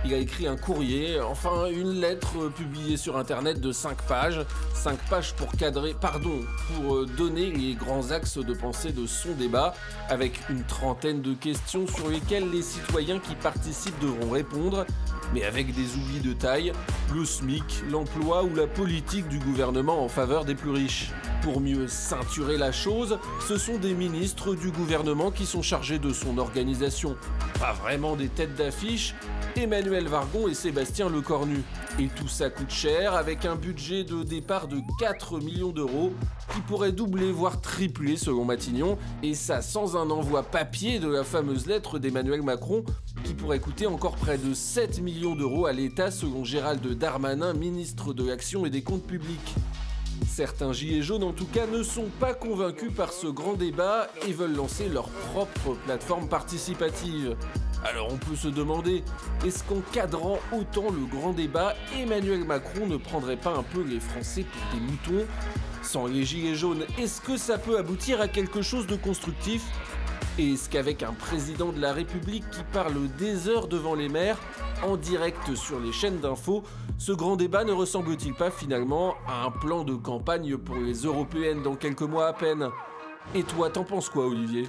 Il 0.03 0.13
a 0.13 0.17
écrit 0.17 0.47
un 0.47 0.57
courrier, 0.57 1.21
enfin 1.21 1.67
une 1.67 2.01
lettre 2.01 2.49
publiée 2.49 2.97
sur 2.97 3.17
internet 3.17 3.61
de 3.61 3.71
5 3.71 4.01
pages. 4.07 4.43
5 4.73 4.97
pages 5.09 5.33
pour 5.35 5.51
cadrer, 5.51 5.93
pardon, 5.93 6.39
pour 6.67 6.95
euh, 6.95 7.05
donner 7.05 7.51
les 7.51 7.75
grands 7.75 8.09
axes 8.09 8.39
de 8.39 8.53
pensée 8.53 8.91
de 8.91 9.05
son 9.05 9.31
débat, 9.33 9.73
avec 10.09 10.49
une 10.49 10.63
trentaine 10.63 11.21
de 11.21 11.35
questions 11.35 11.85
sur 11.85 12.09
lesquelles 12.09 12.49
les 12.49 12.63
citoyens 12.63 13.19
qui 13.19 13.35
participent 13.35 13.99
devront 13.99 14.31
répondre, 14.31 14.85
mais 15.33 15.43
avec 15.43 15.73
des 15.73 15.95
oublis 15.95 16.19
de 16.19 16.33
taille, 16.33 16.73
le 17.13 17.25
SMIC, 17.25 17.83
l'emploi 17.89 18.43
ou 18.43 18.55
la 18.55 18.67
politique 18.67 19.27
du 19.27 19.39
gouvernement 19.39 20.03
en 20.03 20.07
faveur 20.07 20.45
des 20.45 20.55
plus 20.55 20.71
riches. 20.71 21.11
Pour 21.41 21.59
mieux 21.59 21.87
ceinturer 21.87 22.57
la 22.57 22.71
chose, 22.71 23.17
ce 23.47 23.57
sont 23.57 23.79
des 23.79 23.95
ministres 23.95 24.53
du 24.53 24.69
gouvernement 24.69 25.31
qui 25.31 25.47
sont 25.47 25.63
chargés 25.63 25.97
de 25.97 26.13
son 26.13 26.37
organisation. 26.37 27.15
Pas 27.59 27.73
vraiment 27.73 28.15
des 28.15 28.27
têtes 28.27 28.55
d'affiche, 28.55 29.15
Emmanuel 29.55 30.07
Vargon 30.07 30.47
et 30.47 30.53
Sébastien 30.53 31.09
Lecornu. 31.09 31.63
Et 31.99 32.09
tout 32.09 32.27
ça 32.27 32.51
coûte 32.51 32.69
cher 32.69 33.15
avec 33.15 33.45
un 33.45 33.55
budget 33.55 34.03
de 34.03 34.21
départ 34.21 34.67
de 34.67 34.77
4 34.99 35.39
millions 35.39 35.71
d'euros 35.71 36.13
qui 36.53 36.61
pourrait 36.61 36.91
doubler 36.91 37.31
voire 37.31 37.59
tripler 37.59 38.17
selon 38.17 38.45
Matignon, 38.45 38.99
et 39.23 39.33
ça 39.33 39.63
sans 39.63 39.97
un 39.97 40.09
envoi 40.11 40.43
papier 40.43 40.99
de 40.99 41.07
la 41.07 41.23
fameuse 41.23 41.65
lettre 41.65 41.97
d'Emmanuel 41.97 42.43
Macron 42.43 42.83
qui 43.23 43.33
pourrait 43.33 43.59
coûter 43.59 43.87
encore 43.87 44.15
près 44.15 44.37
de 44.37 44.53
7 44.53 45.01
millions 45.01 45.35
d'euros 45.35 45.65
à 45.65 45.73
l'État 45.73 46.11
selon 46.11 46.43
Gérald 46.43 46.85
Darmanin, 46.97 47.53
ministre 47.53 48.13
de 48.13 48.27
l'Action 48.27 48.65
et 48.65 48.69
des 48.69 48.83
Comptes 48.83 49.07
Publics. 49.07 49.55
Certains 50.27 50.73
gilets 50.73 51.01
jaunes 51.01 51.23
en 51.23 51.33
tout 51.33 51.45
cas 51.45 51.67
ne 51.67 51.83
sont 51.83 52.09
pas 52.19 52.33
convaincus 52.33 52.91
par 52.95 53.11
ce 53.11 53.27
grand 53.27 53.53
débat 53.53 54.07
et 54.27 54.33
veulent 54.33 54.55
lancer 54.55 54.87
leur 54.87 55.09
propre 55.09 55.75
plateforme 55.85 56.27
participative. 56.27 57.35
Alors 57.83 58.09
on 58.11 58.17
peut 58.17 58.35
se 58.35 58.47
demander, 58.47 59.03
est-ce 59.45 59.63
qu'en 59.63 59.81
cadrant 59.91 60.39
autant 60.51 60.89
le 60.91 61.05
grand 61.05 61.33
débat, 61.33 61.75
Emmanuel 61.97 62.45
Macron 62.45 62.85
ne 62.87 62.97
prendrait 62.97 63.37
pas 63.37 63.55
un 63.55 63.63
peu 63.63 63.81
les 63.81 63.99
Français 63.99 64.45
pour 64.45 64.79
des 64.79 64.85
moutons? 64.85 65.27
Sans 65.83 66.05
les 66.05 66.23
gilets 66.23 66.55
jaunes, 66.55 66.85
est-ce 66.99 67.21
que 67.21 67.37
ça 67.37 67.57
peut 67.57 67.77
aboutir 67.77 68.21
à 68.21 68.27
quelque 68.27 68.61
chose 68.61 68.85
de 68.87 68.95
constructif? 68.95 69.63
Et 70.37 70.53
est-ce 70.53 70.69
qu'avec 70.69 71.03
un 71.03 71.13
président 71.13 71.73
de 71.73 71.81
la 71.81 71.91
République 71.91 72.49
qui 72.51 72.63
parle 72.71 72.93
des 73.17 73.49
heures 73.49 73.67
devant 73.67 73.95
les 73.95 74.07
maires, 74.07 74.37
en 74.83 74.95
direct 74.95 75.55
sur 75.55 75.79
les 75.79 75.91
chaînes 75.91 76.19
d'infos, 76.19 76.63
ce 77.01 77.11
grand 77.11 77.35
débat 77.35 77.63
ne 77.63 77.71
ressemble-t-il 77.71 78.35
pas 78.35 78.51
finalement 78.51 79.15
à 79.27 79.45
un 79.45 79.49
plan 79.49 79.83
de 79.83 79.95
campagne 79.95 80.55
pour 80.55 80.75
les 80.75 80.93
européennes 80.93 81.63
dans 81.63 81.75
quelques 81.75 82.03
mois 82.03 82.27
à 82.27 82.33
peine? 82.33 82.69
Et 83.33 83.41
toi, 83.41 83.71
t'en 83.71 83.83
penses 83.83 84.07
quoi, 84.07 84.27
Olivier? 84.27 84.67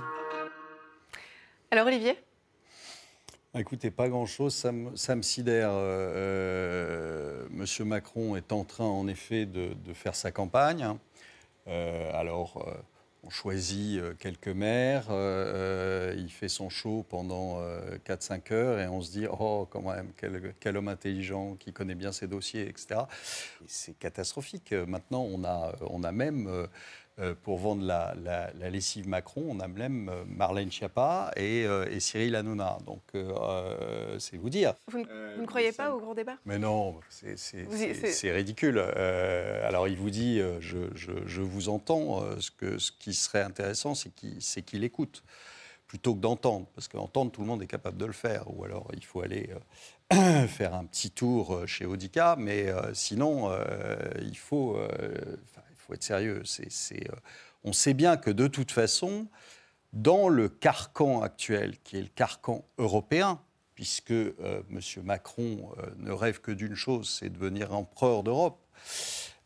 Alors, 1.70 1.86
Olivier? 1.86 2.16
Écoutez, 3.54 3.90
pas 3.90 4.08
grand-chose, 4.08 4.54
ça, 4.54 4.72
me 4.72 5.22
sidère. 5.22 5.68
Euh, 5.72 6.14
euh, 6.16 7.46
Monsieur 7.50 7.84
Macron 7.84 8.34
est 8.34 8.50
en 8.50 8.64
train, 8.64 8.86
en 8.86 9.08
effet, 9.08 9.44
de, 9.44 9.74
faire 9.92 10.14
sa 10.14 10.32
campagne. 10.32 10.88
Euh, 11.68 12.10
alors, 12.18 12.64
on 13.24 13.30
choisit 13.30 14.00
euh, 14.00 14.14
quelques 14.18 14.48
maires, 14.48 15.06
euh, 15.10 16.12
euh, 16.12 16.14
il 16.16 16.30
fait 16.30 16.48
son 16.48 16.68
show 16.68 17.04
pendant 17.08 17.60
4-5 18.04 18.52
heures 18.52 18.80
et 18.80 18.88
on 18.88 19.00
se 19.00 19.12
dit 19.12 19.26
oh 19.30 19.66
quand 19.70 19.82
même 19.82 20.12
quel, 20.60 20.76
homme 20.76 20.88
intelligent 20.88 21.54
qui 21.56 21.72
connaît 21.72 21.94
bien 21.94 22.12
ses 22.12 22.26
dossiers, 22.26 22.68
etc. 22.68 23.02
C'est 23.66 23.98
catastrophique. 23.98 24.72
Maintenant 24.72 25.22
on 25.22 25.44
a, 25.44 25.74
on 25.88 26.02
a 26.02 26.12
même 26.12 26.66
pour 27.42 27.58
vendre 27.58 27.84
la, 27.84 28.52
lessive 28.70 29.08
Macron, 29.08 29.44
on 29.48 29.60
a 29.60 29.68
même 29.68 30.08
euh, 30.08 30.24
Marlène 30.26 30.70
Schiappa 30.70 31.30
et, 31.36 31.66
euh, 31.66 32.00
Cyril 32.00 32.34
Hanouna. 32.34 32.78
Donc, 32.86 33.02
c'est 34.18 34.36
vous 34.36 34.50
dire. 34.50 34.74
Vous 34.88 34.98
ne, 34.98 35.46
croyez 35.46 35.72
pas 35.72 35.94
au 35.94 36.00
grand 36.00 36.14
débat? 36.14 36.36
Mais 36.46 36.58
non, 36.58 37.00
c'est 37.10 38.32
ridicule. 38.32 38.78
alors, 38.78 39.88
il 39.88 39.96
vous 39.96 40.10
dit, 40.10 40.40
je, 40.60 41.40
vous 41.40 41.68
entends, 41.68 42.22
ce, 42.40 42.50
que, 42.50 42.78
ce 42.78 42.92
qui 42.92 43.14
serait 43.14 43.42
intéressant, 43.42 43.94
c'est 43.94 44.62
qu'il 44.62 44.84
écoute 44.84 45.22
plutôt 45.86 46.14
que 46.14 46.20
d'entendre, 46.20 46.66
parce 46.74 46.88
qu'entendre, 46.88 47.30
tout 47.30 47.42
le 47.42 47.46
monde 47.46 47.62
est 47.62 47.66
capable 47.66 47.98
de 47.98 48.06
le 48.06 48.12
faire, 48.12 48.44
ou 48.46 48.64
alors 48.64 48.88
il 48.94 49.04
faut 49.04 49.20
aller 49.20 49.50
faire 50.48 50.74
un 50.74 50.86
petit 50.86 51.10
tour 51.10 51.62
chez 51.66 51.84
Audica, 51.84 52.36
mais 52.38 52.72
sinon, 52.94 53.50
il 54.22 54.38
faut 54.38 54.78
sérieux. 56.00 56.42
Euh, 56.60 56.98
on 57.64 57.72
sait 57.72 57.94
bien 57.94 58.16
que 58.16 58.30
de 58.30 58.46
toute 58.46 58.70
façon, 58.70 59.26
dans 59.92 60.28
le 60.28 60.48
carcan 60.48 61.22
actuel, 61.22 61.78
qui 61.84 61.96
est 61.96 62.02
le 62.02 62.08
carcan 62.08 62.64
européen, 62.78 63.40
puisque 63.74 64.10
euh, 64.10 64.62
M. 64.70 64.80
Macron 65.04 65.72
euh, 65.78 65.86
ne 65.98 66.12
rêve 66.12 66.40
que 66.40 66.52
d'une 66.52 66.74
chose, 66.74 67.18
c'est 67.18 67.30
devenir 67.30 67.74
empereur 67.74 68.22
d'Europe, 68.22 68.58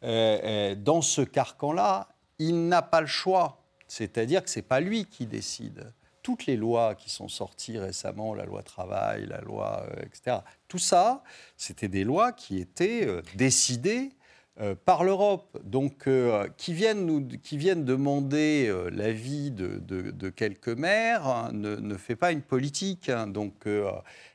dans 0.03 1.03
ce 1.03 1.23
carcan-là, 1.23 2.09
il 2.39 2.69
n'a 2.69 2.83
pas 2.83 3.01
le 3.01 3.07
choix. 3.09 3.65
C'est-à-dire 3.89 4.45
que 4.45 4.51
ce 4.51 4.59
n'est 4.59 4.65
pas 4.65 4.79
lui 4.79 5.07
qui 5.07 5.27
décide. 5.27 5.93
Toutes 6.23 6.47
les 6.47 6.57
lois 6.57 6.95
qui 6.95 7.11
sont 7.11 7.29
sorties 7.29 7.79
récemment, 7.79 8.35
la 8.35 8.45
loi 8.45 8.63
travail, 8.63 9.27
la 9.27 9.41
loi, 9.41 9.85
etc., 10.03 10.39
tout 10.69 10.79
ça, 10.79 11.25
c'était 11.57 11.89
des 11.89 12.05
lois 12.05 12.31
qui 12.33 12.59
étaient 12.59 13.09
décidées 13.35 14.16
euh, 14.59 14.75
par 14.75 15.05
l'Europe, 15.05 15.59
donc 15.65 16.07
euh, 16.07 16.49
qui, 16.57 16.73
viennent 16.73 17.05
nous, 17.05 17.29
qui 17.43 17.59
viennent 17.59 17.85
demander 17.85 18.67
euh, 18.69 18.89
l'avis 18.91 19.51
de, 19.51 20.31
quelques 20.31 20.71
maires 20.71 21.27
hein, 21.27 21.51
ne, 21.53 21.77
ne, 21.77 21.95
fait 21.97 22.17
pas 22.17 22.33
une 22.33 22.41
politique. 22.41 23.11
Hein. 23.11 23.27
donc, 23.27 23.67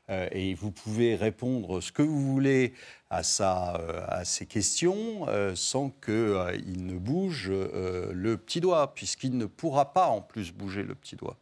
et 0.10 0.54
vous 0.56 0.72
pouvez 0.72 1.16
répondre 1.16 1.80
ce 1.80 1.92
que 1.92 2.02
vous 2.02 2.20
voulez 2.20 2.74
à, 3.10 3.24
sa, 3.24 3.76
à 4.08 4.26
ces 4.26 4.46
questions 4.46 5.26
sans 5.56 5.90
qu'il 5.90 6.86
ne 6.86 6.98
bouge 6.98 7.50
le 7.50 8.36
petit 8.36 8.60
doigt, 8.60 8.94
puisqu'il 8.94 9.38
ne 9.38 9.46
pourra 9.46 9.94
pas 9.94 10.08
en 10.08 10.22
plus 10.22 10.52
bouger 10.52 10.84
le 10.84 10.96
petit 10.96 11.16
doigt. 11.16 11.38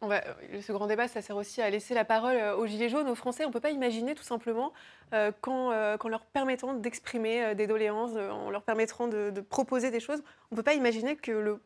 ce 0.62 0.72
grand 0.72 0.86
débat, 0.86 1.08
ça 1.08 1.22
sert 1.22 1.36
aussi 1.36 1.62
à 1.62 1.69
laisser 1.69 1.95
la 1.95 2.06
parole 2.06 2.38
aux 2.58 2.67
Gilets 2.67 2.89
jaunes, 2.89 3.08
aux 3.08 3.15
Français. 3.15 3.43
On 3.43 3.48
ne 3.48 3.54
peut 3.54 3.60
pas 3.60 3.72
imaginer 3.72 4.13
tout 4.13 4.24
simplement 4.24 4.72
euh, 5.13 5.32
euh, 5.48 5.98
qu'en 5.98 6.10
leur 6.10 6.26
permettant 6.26 6.74
d'exprimer 6.74 7.43
euh, 7.43 7.54
des 7.56 7.65
doléances, 7.65 8.15
en 8.15 8.52
leur 8.52 8.62
permettant 8.62 9.08
de, 9.08 9.41
proposer 9.41 9.89
des 9.89 10.00
choses. 10.00 10.22
On 10.52 10.56
ne 10.56 10.58
peut 10.58 10.63
pas 10.63 10.76
imaginer 10.76 11.15
que 11.15 11.32
le, 11.32 11.60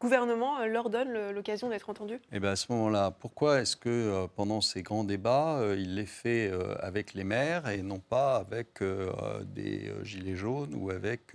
gouvernement 0.00 0.64
leur 0.66 0.90
donne 0.90 1.30
l'occasion 1.30 1.68
d'être 1.68 1.90
entendu 1.90 2.14
Et 2.14 2.20
eh 2.34 2.40
bien 2.40 2.50
à 2.50 2.56
ce 2.56 2.70
moment-là, 2.72 3.10
pourquoi 3.10 3.60
est-ce 3.60 3.76
que 3.76 4.26
pendant 4.36 4.60
ces 4.60 4.82
grands 4.82 5.04
débats, 5.04 5.60
il 5.76 5.94
les 5.94 6.06
fait 6.06 6.52
avec 6.80 7.14
les 7.14 7.24
maires 7.24 7.68
et 7.68 7.82
non 7.82 7.98
pas 7.98 8.36
avec 8.36 8.82
des 9.54 9.92
gilets 10.02 10.36
jaunes 10.36 10.74
ou 10.74 10.90
avec 10.90 11.32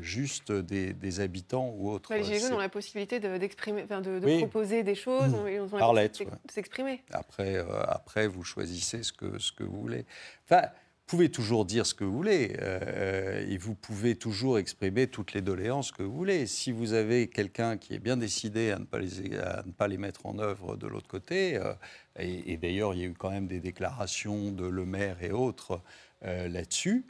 juste 0.00 0.52
des, 0.52 1.20
habitants 1.20 1.72
ou 1.76 1.90
autres? 1.90 2.12
les 2.14 2.24
Gilets 2.24 2.40
jaunes 2.40 2.54
ont 2.54 2.58
la 2.58 2.68
possibilité 2.68 3.20
d'exprimer, 3.20 3.82
de, 3.82 4.38
proposer 4.38 4.82
des 4.82 4.94
choses, 4.94 5.30
mmh. 5.30 5.48
ils 5.48 5.60
ont 5.60 5.92
la 5.92 6.08
possibilité 6.08 6.24
de 6.44 6.52
s'exprimer. 6.52 7.02
Après, 7.12 7.64
après, 7.88 8.26
vous 8.26 8.44
choisissez 8.44 9.02
ce 9.02 9.12
que, 9.12 9.38
ce 9.38 9.52
que 9.52 9.64
vous 9.64 9.80
voulez. 9.80 10.04
Enfin, 10.44 10.68
pouvez 11.06 11.30
toujours 11.30 11.64
dire 11.64 11.86
ce 11.86 11.94
que 11.94 12.04
vous 12.04 12.12
voulez 12.12 12.56
euh, 12.60 13.46
et 13.48 13.56
vous 13.58 13.74
pouvez 13.74 14.16
toujours 14.16 14.58
exprimer 14.58 15.06
toutes 15.06 15.32
les 15.32 15.40
doléances 15.40 15.92
que 15.92 16.02
vous 16.02 16.12
voulez. 16.12 16.46
Si 16.46 16.72
vous 16.72 16.92
avez 16.94 17.28
quelqu'un 17.28 17.76
qui 17.76 17.94
est 17.94 18.00
bien 18.00 18.16
décidé 18.16 18.72
à 18.72 18.78
ne 18.80 18.84
pas 18.84 18.98
les, 18.98 19.28
ne 19.28 19.72
pas 19.72 19.86
les 19.86 19.98
mettre 19.98 20.26
en 20.26 20.38
œuvre 20.38 20.76
de 20.76 20.86
l'autre 20.88 21.06
côté, 21.06 21.56
euh, 21.56 21.72
et, 22.18 22.56
d'ailleurs 22.56 22.92
il 22.94 23.00
y 23.00 23.04
a 23.04 23.06
eu 23.06 23.14
quand 23.14 23.30
même 23.30 23.46
des 23.46 23.60
déclarations 23.60 24.50
de 24.50 24.66
Le 24.66 24.84
Maire 24.84 25.22
et 25.22 25.30
autres 25.30 25.80
euh, 26.24 26.48
là-dessus, 26.48 27.06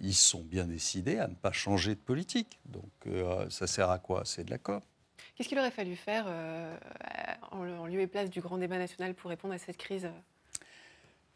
ils 0.00 0.14
sont 0.14 0.42
bien 0.42 0.64
décidés 0.64 1.18
à 1.18 1.26
ne 1.26 1.34
pas 1.34 1.50
changer 1.52 1.96
de 1.96 2.00
politique. 2.00 2.60
Donc 2.64 3.08
ça 3.50 3.66
sert 3.66 3.90
à 3.90 3.98
quoi? 3.98 4.22
C'est 4.24 4.44
de 4.44 4.50
la 4.50 4.58
com. 4.58 4.80
Qu'est-ce 5.34 5.48
qu'il 5.48 5.58
aurait 5.58 5.72
fallu 5.72 5.96
faire 5.96 6.26
en 7.50 7.86
lieu 7.86 8.00
et 8.00 8.06
place 8.06 8.30
du 8.30 8.40
grand 8.40 8.56
débat 8.56 8.78
national 8.78 9.14
pour 9.14 9.30
répondre 9.30 9.52
à 9.52 9.58
cette 9.58 9.78
crise? 9.78 10.08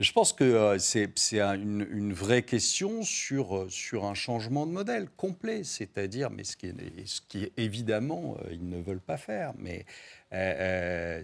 Je 0.00 0.12
pense 0.12 0.32
que 0.32 0.44
euh, 0.44 0.78
c'est 0.78 1.40
une, 1.40 2.14
vraie 2.14 2.42
question 2.42 3.02
sur, 3.02 3.54
euh, 3.54 3.68
sur 3.68 4.06
un 4.06 4.14
changement 4.14 4.66
de 4.66 4.72
modèle 4.72 5.10
complet, 5.10 5.62
c'est-à-dire, 5.62 6.30
mais 6.30 6.42
ce 6.42 6.56
qui, 6.56 7.52
évidemment 7.58 8.36
euh, 8.38 8.48
ils 8.50 8.66
ne 8.66 8.80
veulent 8.80 9.00
pas 9.00 9.18
faire, 9.18 9.52
mais 9.58 9.84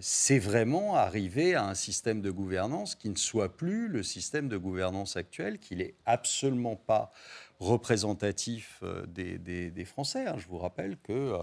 c'est 0.01 0.37
vraiment 0.37 0.95
arriver 0.95 1.55
à 1.55 1.63
un 1.63 1.73
système 1.73 2.21
de 2.21 2.29
gouvernance 2.29 2.93
qui 2.93 3.09
ne 3.09 3.15
soit 3.15 3.55
plus 3.55 3.87
le 3.87 4.03
système 4.03 4.49
de 4.49 4.57
gouvernance 4.57 5.15
actuel, 5.15 5.59
qui 5.59 5.77
n'est 5.77 5.95
absolument 6.05 6.75
pas 6.75 7.13
représentatif 7.59 8.83
des, 9.07 9.37
des, 9.37 9.85
Français. 9.85 10.27
Hein. 10.27 10.35
Je 10.37 10.47
vous 10.47 10.57
rappelle 10.57 10.97
que 10.97 11.37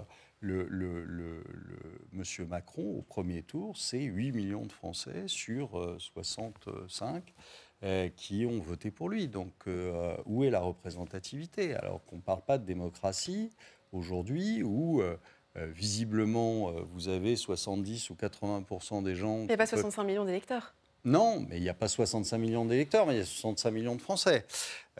le, 0.45 0.67
le, 0.69 1.05
le, 1.05 1.43
Monsieur 2.13 2.45
Macron, 2.45 2.99
au 2.99 3.03
premier 3.03 3.43
tour, 3.43 3.77
c'est 3.77 4.03
8 4.03 4.33
millions 4.33 4.67
de 4.67 4.73
Français 4.73 5.25
sur 5.27 5.97
65 5.99 6.65
euh, 6.67 6.83
euh, 7.83 8.09
qui 8.15 8.47
ont 8.47 8.61
voté 8.61 8.91
pour 8.91 9.09
lui. 9.09 9.27
Donc, 9.27 9.53
euh, 9.67 10.17
où 10.27 10.45
est 10.45 10.51
la 10.51 10.61
représentativité? 10.61 11.75
Alors 11.75 12.05
qu'on 12.05 12.17
ne 12.17 12.21
parle 12.21 12.43
pas 12.43 12.59
de 12.59 12.65
démocratie 12.65 13.51
aujourd'hui, 13.93 14.63
où 14.63 15.03
visiblement 15.57 16.73
vous 16.93 17.09
avez 17.09 17.37
70 17.37 18.11
ou 18.11 18.15
80% 18.15 19.05
des 19.05 19.15
gens. 19.15 19.43
Il 19.43 19.47
n'y 19.47 19.53
a 19.53 19.57
pas 19.57 19.67
65 19.67 20.03
millions 20.05 20.25
d'électeurs. 20.25 20.75
Non, 21.05 21.45
mais 21.49 21.59
il 21.59 21.63
n'y 21.63 21.69
a 21.69 21.75
pas 21.75 21.89
65 21.89 22.39
millions 22.39 22.65
d'électeurs, 22.65 23.07
mais 23.07 23.15
il 23.15 23.19
y 23.19 23.23
a 23.23 23.27
65 23.27 23.71
millions 23.71 23.95
de 23.95 24.01
Français. 24.01 24.47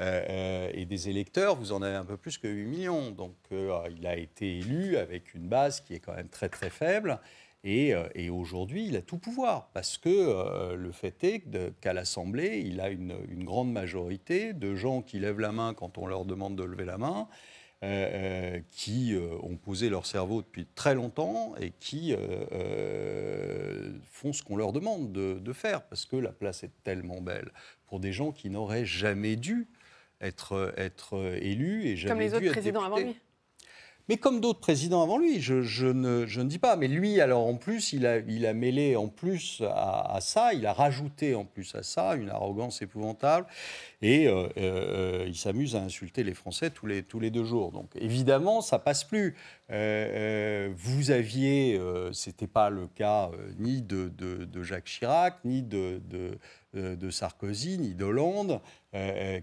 Euh, 0.01 0.25
euh, 0.29 0.71
et 0.75 0.85
des 0.85 1.09
électeurs, 1.09 1.57
vous 1.57 1.73
en 1.73 1.81
avez 1.81 1.97
un 1.97 2.05
peu 2.05 2.19
plus 2.19 2.37
que 2.37 2.47
8 2.47 2.67
millions. 2.67 3.11
Donc 3.11 3.35
euh, 3.53 3.79
il 3.97 4.07
a 4.07 4.17
été 4.17 4.59
élu 4.59 4.99
avec 4.99 5.35
une 5.35 5.49
base 5.49 5.81
qui 5.81 5.95
est 5.95 6.01
quand 6.01 6.15
même 6.15 6.29
très 6.29 6.49
très 6.51 6.71
faible. 6.71 7.21
Et, 7.67 7.95
aujourd'hui, 8.29 8.89
il 8.89 8.97
a 8.97 9.01
tout 9.01 9.17
pouvoir, 9.17 9.71
parce 9.73 9.97
que 9.97 10.75
le 10.75 10.93
fait 10.93 11.25
est 11.25 11.43
qu'à 11.81 11.95
l'Assemblée, 11.95 12.63
il 12.63 12.79
a 12.79 12.91
une, 12.91 13.15
grande 13.43 13.73
majorité 13.73 14.53
de 14.53 14.75
gens 14.75 15.01
qui 15.01 15.19
lèvent 15.19 15.41
la 15.41 15.51
main 15.51 15.73
quand 15.73 15.97
on 15.97 16.07
leur 16.07 16.27
demande 16.27 16.57
de 16.57 16.63
lever 16.63 16.85
la 16.85 16.99
main, 16.99 17.27
qui 18.71 19.15
ont 19.43 19.57
posé 19.57 19.89
leur 19.89 20.07
cerveau 20.07 20.43
depuis 20.43 20.67
très 20.75 20.95
longtemps 20.95 21.55
et 21.61 21.73
qui 21.81 22.15
font 24.11 24.33
ce 24.33 24.43
qu'on 24.43 24.57
leur 24.57 24.73
demande 24.73 25.13
de, 25.13 25.39
de, 25.39 25.53
faire, 25.53 25.83
parce 25.83 26.07
que 26.07 26.17
la 26.17 26.33
place 26.33 26.65
est 26.65 26.73
tellement 26.83 27.21
belle 27.21 27.51
pour 27.87 28.01
des 28.01 28.13
gens 28.13 28.33
qui 28.33 28.51
n'auraient 28.51 28.87
jamais 28.87 29.37
dû 29.37 29.69
être, 30.21 30.73
être 30.77 31.37
élu 31.41 31.87
et 31.87 31.97
jamais 31.97 32.11
Comme 32.11 32.21
les 32.21 32.35
autres 32.35 32.53
présidents 32.53 32.85
avant 32.85 32.99
lui. 32.99 33.17
Mais 34.09 34.19
comme 34.19 34.41
d'autres 34.41 34.61
présidents 34.61 35.03
avant 35.03 35.17
lui, 35.17 35.41
je, 35.41 35.63
je, 35.63 35.87
ne, 35.87 36.27
je, 36.27 36.43
ne, 36.43 36.49
dis 36.49 36.59
pas. 36.59 36.77
Mais 36.77 36.89
lui, 36.89 37.23
alors 37.23 37.47
en 37.47 37.55
plus, 37.55 37.95
il 37.95 38.07
a, 38.07 38.19
il 38.19 38.45
a 38.45 38.53
mêlé 38.53 38.97
en 38.97 39.09
plus 39.09 39.63
à, 39.67 40.19
ça, 40.21 40.53
il 40.53 40.67
a 40.67 40.75
rajouté 40.75 41.35
en 41.35 41.47
plus 41.47 41.75
à 41.75 41.83
ça 41.83 42.15
une 42.15 42.29
arrogance 42.29 42.83
épouvantable. 42.83 43.47
Et 44.05 44.29
euh, 44.29 44.49
euh, 44.59 45.25
il 45.27 45.35
s'amuse 45.35 45.77
à 45.77 45.79
insulter 45.81 46.25
les 46.25 46.35
Français 46.35 46.69
tous 46.69 46.87
les, 46.87 47.03
tous 47.03 47.21
les 47.21 47.31
deux 47.31 47.45
jours. 47.45 47.73
Donc 47.73 47.89
évidemment, 47.95 48.61
ça 48.61 48.79
passe 48.79 49.03
plus. 49.03 49.35
Euh, 49.71 50.71
vous 50.77 51.11
aviez, 51.11 51.81
c'était 52.13 52.47
pas 52.47 52.69
le 52.69 52.87
cas 52.87 53.31
ni 53.59 53.81
de, 53.81 54.11
de, 54.11 54.63
Jacques 54.63 54.85
Chirac, 54.85 55.39
ni 55.47 55.63
de, 55.63 56.03
de 56.75 57.11
Sarkozy, 57.11 57.79
ni 57.79 57.95
d'Hollande, 57.95 58.61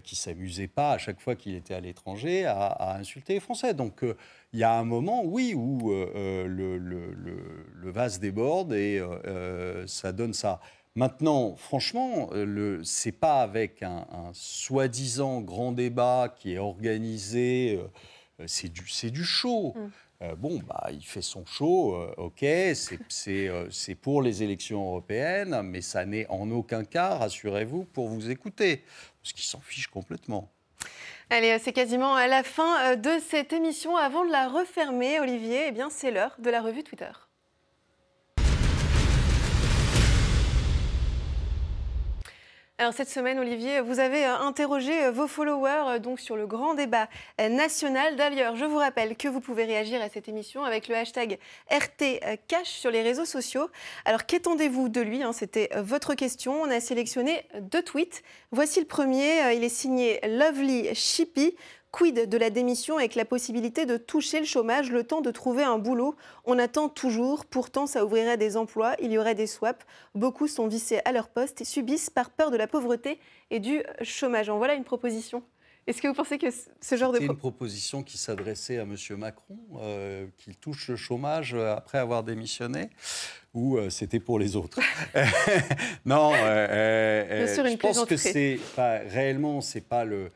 qui 0.04 0.14
s'amusait 0.14 0.68
pas 0.68 0.92
à 0.92 0.98
chaque 0.98 1.20
fois 1.20 1.34
qu'il 1.34 1.56
était 1.56 1.74
à 1.74 1.80
l'étranger 1.80 2.44
à, 2.46 2.96
insulter 3.00 3.34
les 3.34 3.40
Français. 3.40 3.74
Donc 3.74 4.04
il 4.52 4.60
y 4.60 4.62
a 4.62 4.78
un 4.78 4.84
moment, 4.84 5.24
oui, 5.24 5.54
où 5.56 5.90
le, 5.90 6.46
le, 6.46 7.90
vase 7.90 8.20
déborde 8.20 8.74
et 8.74 9.02
ça 9.88 10.12
donne 10.12 10.34
ça. 10.34 10.60
Maintenant, 10.94 11.56
franchement, 11.56 12.28
ce 12.32 13.08
n'est 13.08 13.12
pas 13.12 13.42
avec 13.42 13.82
un, 13.82 14.04
soi-disant 14.34 15.40
grand 15.40 15.72
débat 15.72 16.34
qui 16.36 16.52
est 16.52 16.58
organisé, 16.58 17.80
c'est 18.46 18.70
du, 18.70 18.82
du 19.10 19.24
show. 19.24 19.74
Mm. 20.20 20.34
bon, 20.34 20.60
bah, 20.66 20.88
il 20.92 21.04
fait 21.04 21.22
son 21.22 21.46
show, 21.46 21.96
ok, 22.18 22.44
c'est 23.08 23.94
pour 24.02 24.20
les 24.20 24.42
élections 24.42 24.84
européennes, 24.84 25.62
mais 25.62 25.80
ça 25.80 26.04
n'est 26.04 26.26
en 26.28 26.50
aucun 26.50 26.84
cas, 26.84 27.16
rassurez-vous, 27.16 27.84
pour 27.84 28.08
vous 28.08 28.30
écouter, 28.30 28.84
parce 29.22 29.32
qu'il 29.32 29.44
s'en 29.44 29.60
fiche 29.60 29.86
complètement. 29.86 30.50
Allez, 31.34 31.58
c'est 31.60 31.72
quasiment 31.72 32.14
à 32.14 32.26
la 32.26 32.42
fin 32.42 32.92
euh, 32.92 32.96
de 32.96 33.18
cette 33.26 33.54
émission. 33.54 33.96
Avant 33.96 34.26
de 34.26 34.30
la 34.30 34.48
refermer, 34.48 35.18
Olivier, 35.18 35.68
eh 35.68 35.72
bien, 35.72 35.88
c'est 35.88 36.10
l'heure 36.10 36.36
de 36.38 36.50
la 36.50 36.60
revue 36.60 36.84
Twitter. 36.84 37.10
Cette 42.90 43.08
semaine, 43.08 43.38
Olivier, 43.38 43.80
vous 43.80 44.00
avez 44.00 44.26
euh, 44.26 44.36
interrogé 44.38 45.04
euh, 45.04 45.12
vos 45.12 45.28
followers 45.28 46.00
euh, 46.04 46.16
sur 46.16 46.36
le 46.36 46.48
grand 46.48 46.74
débat 46.74 47.08
national. 47.38 48.16
D'ailleurs, 48.16 48.56
je 48.56 48.64
vous 48.64 48.78
rappelle 48.78 49.16
que 49.16 49.28
vous 49.28 49.40
pouvez 49.40 49.64
réagir 49.64 50.02
à 50.02 50.08
cette 50.08 50.28
émission 50.28 50.64
avec 50.64 50.88
le 50.88 50.96
hashtag 50.96 51.38
RTCash 51.70 52.66
sur 52.66 52.90
les 52.90 53.02
réseaux 53.02 53.24
sociaux. 53.24 53.68
Alors 54.04 54.26
qu'attendez-vous 54.26 54.88
de 54.88 55.00
lui 55.00 55.22
hein, 55.22 55.32
C'était 55.32 55.70
votre 55.76 56.14
question. 56.14 56.60
On 56.60 56.70
a 56.70 56.80
sélectionné 56.80 57.44
deux 57.60 57.82
tweets. 57.82 58.22
Voici 58.50 58.80
le 58.80 58.86
premier. 58.86 59.54
Il 59.54 59.62
est 59.62 59.68
signé 59.68 60.18
Lovely 60.26 60.92
Shippy. 60.94 61.54
Quid 61.92 62.26
de 62.26 62.38
la 62.38 62.48
démission 62.48 62.96
avec 62.96 63.14
la 63.14 63.26
possibilité 63.26 63.84
de 63.84 63.98
toucher 63.98 64.40
le 64.40 64.46
chômage 64.46 64.90
le 64.90 65.04
temps 65.04 65.20
de 65.20 65.30
trouver 65.30 65.62
un 65.62 65.76
boulot? 65.76 66.16
On 66.46 66.58
attend 66.58 66.88
toujours, 66.88 67.44
pourtant 67.44 67.86
ça 67.86 68.04
ouvrirait 68.04 68.38
des 68.38 68.56
emplois, 68.56 68.96
il 69.00 69.12
y 69.12 69.18
aurait 69.18 69.34
des 69.34 69.46
swaps. 69.46 69.84
Beaucoup 70.14 70.48
sont 70.48 70.66
vissés 70.68 71.00
à 71.04 71.12
leur 71.12 71.28
poste 71.28 71.60
et 71.60 71.64
subissent 71.64 72.08
par 72.08 72.30
peur 72.30 72.50
de 72.50 72.56
la 72.56 72.66
pauvreté 72.66 73.18
et 73.50 73.60
du 73.60 73.82
chômage. 74.00 74.48
En 74.48 74.56
voilà 74.56 74.74
une 74.74 74.84
proposition. 74.84 75.42
Est-ce 75.86 76.00
que 76.00 76.08
vous 76.08 76.14
pensez 76.14 76.38
que 76.38 76.46
ce 76.80 76.96
genre 76.96 77.12
de... 77.12 77.18
C'est 77.18 77.26
une 77.26 77.36
proposition 77.36 78.02
qui 78.02 78.16
s'adressait 78.16 78.78
à 78.78 78.82
M. 78.82 78.96
Macron, 79.18 79.58
euh, 79.80 80.26
qu'il 80.38 80.56
touche 80.56 80.88
le 80.88 80.96
chômage 80.96 81.54
euh, 81.54 81.74
après 81.74 81.98
avoir 81.98 82.22
démissionné, 82.22 82.88
ou 83.52 83.76
euh, 83.76 83.90
c'était 83.90 84.20
pour 84.20 84.38
les 84.38 84.56
autres? 84.56 84.78
Non, 86.06 86.32
je 86.32 87.76
pense 87.76 88.04
que 88.06 88.16
c'est 88.16 88.60
pas 88.76 88.98
réellement, 88.98 89.60
c'est 89.60 89.86
pas 89.86 90.04
le 90.04 90.30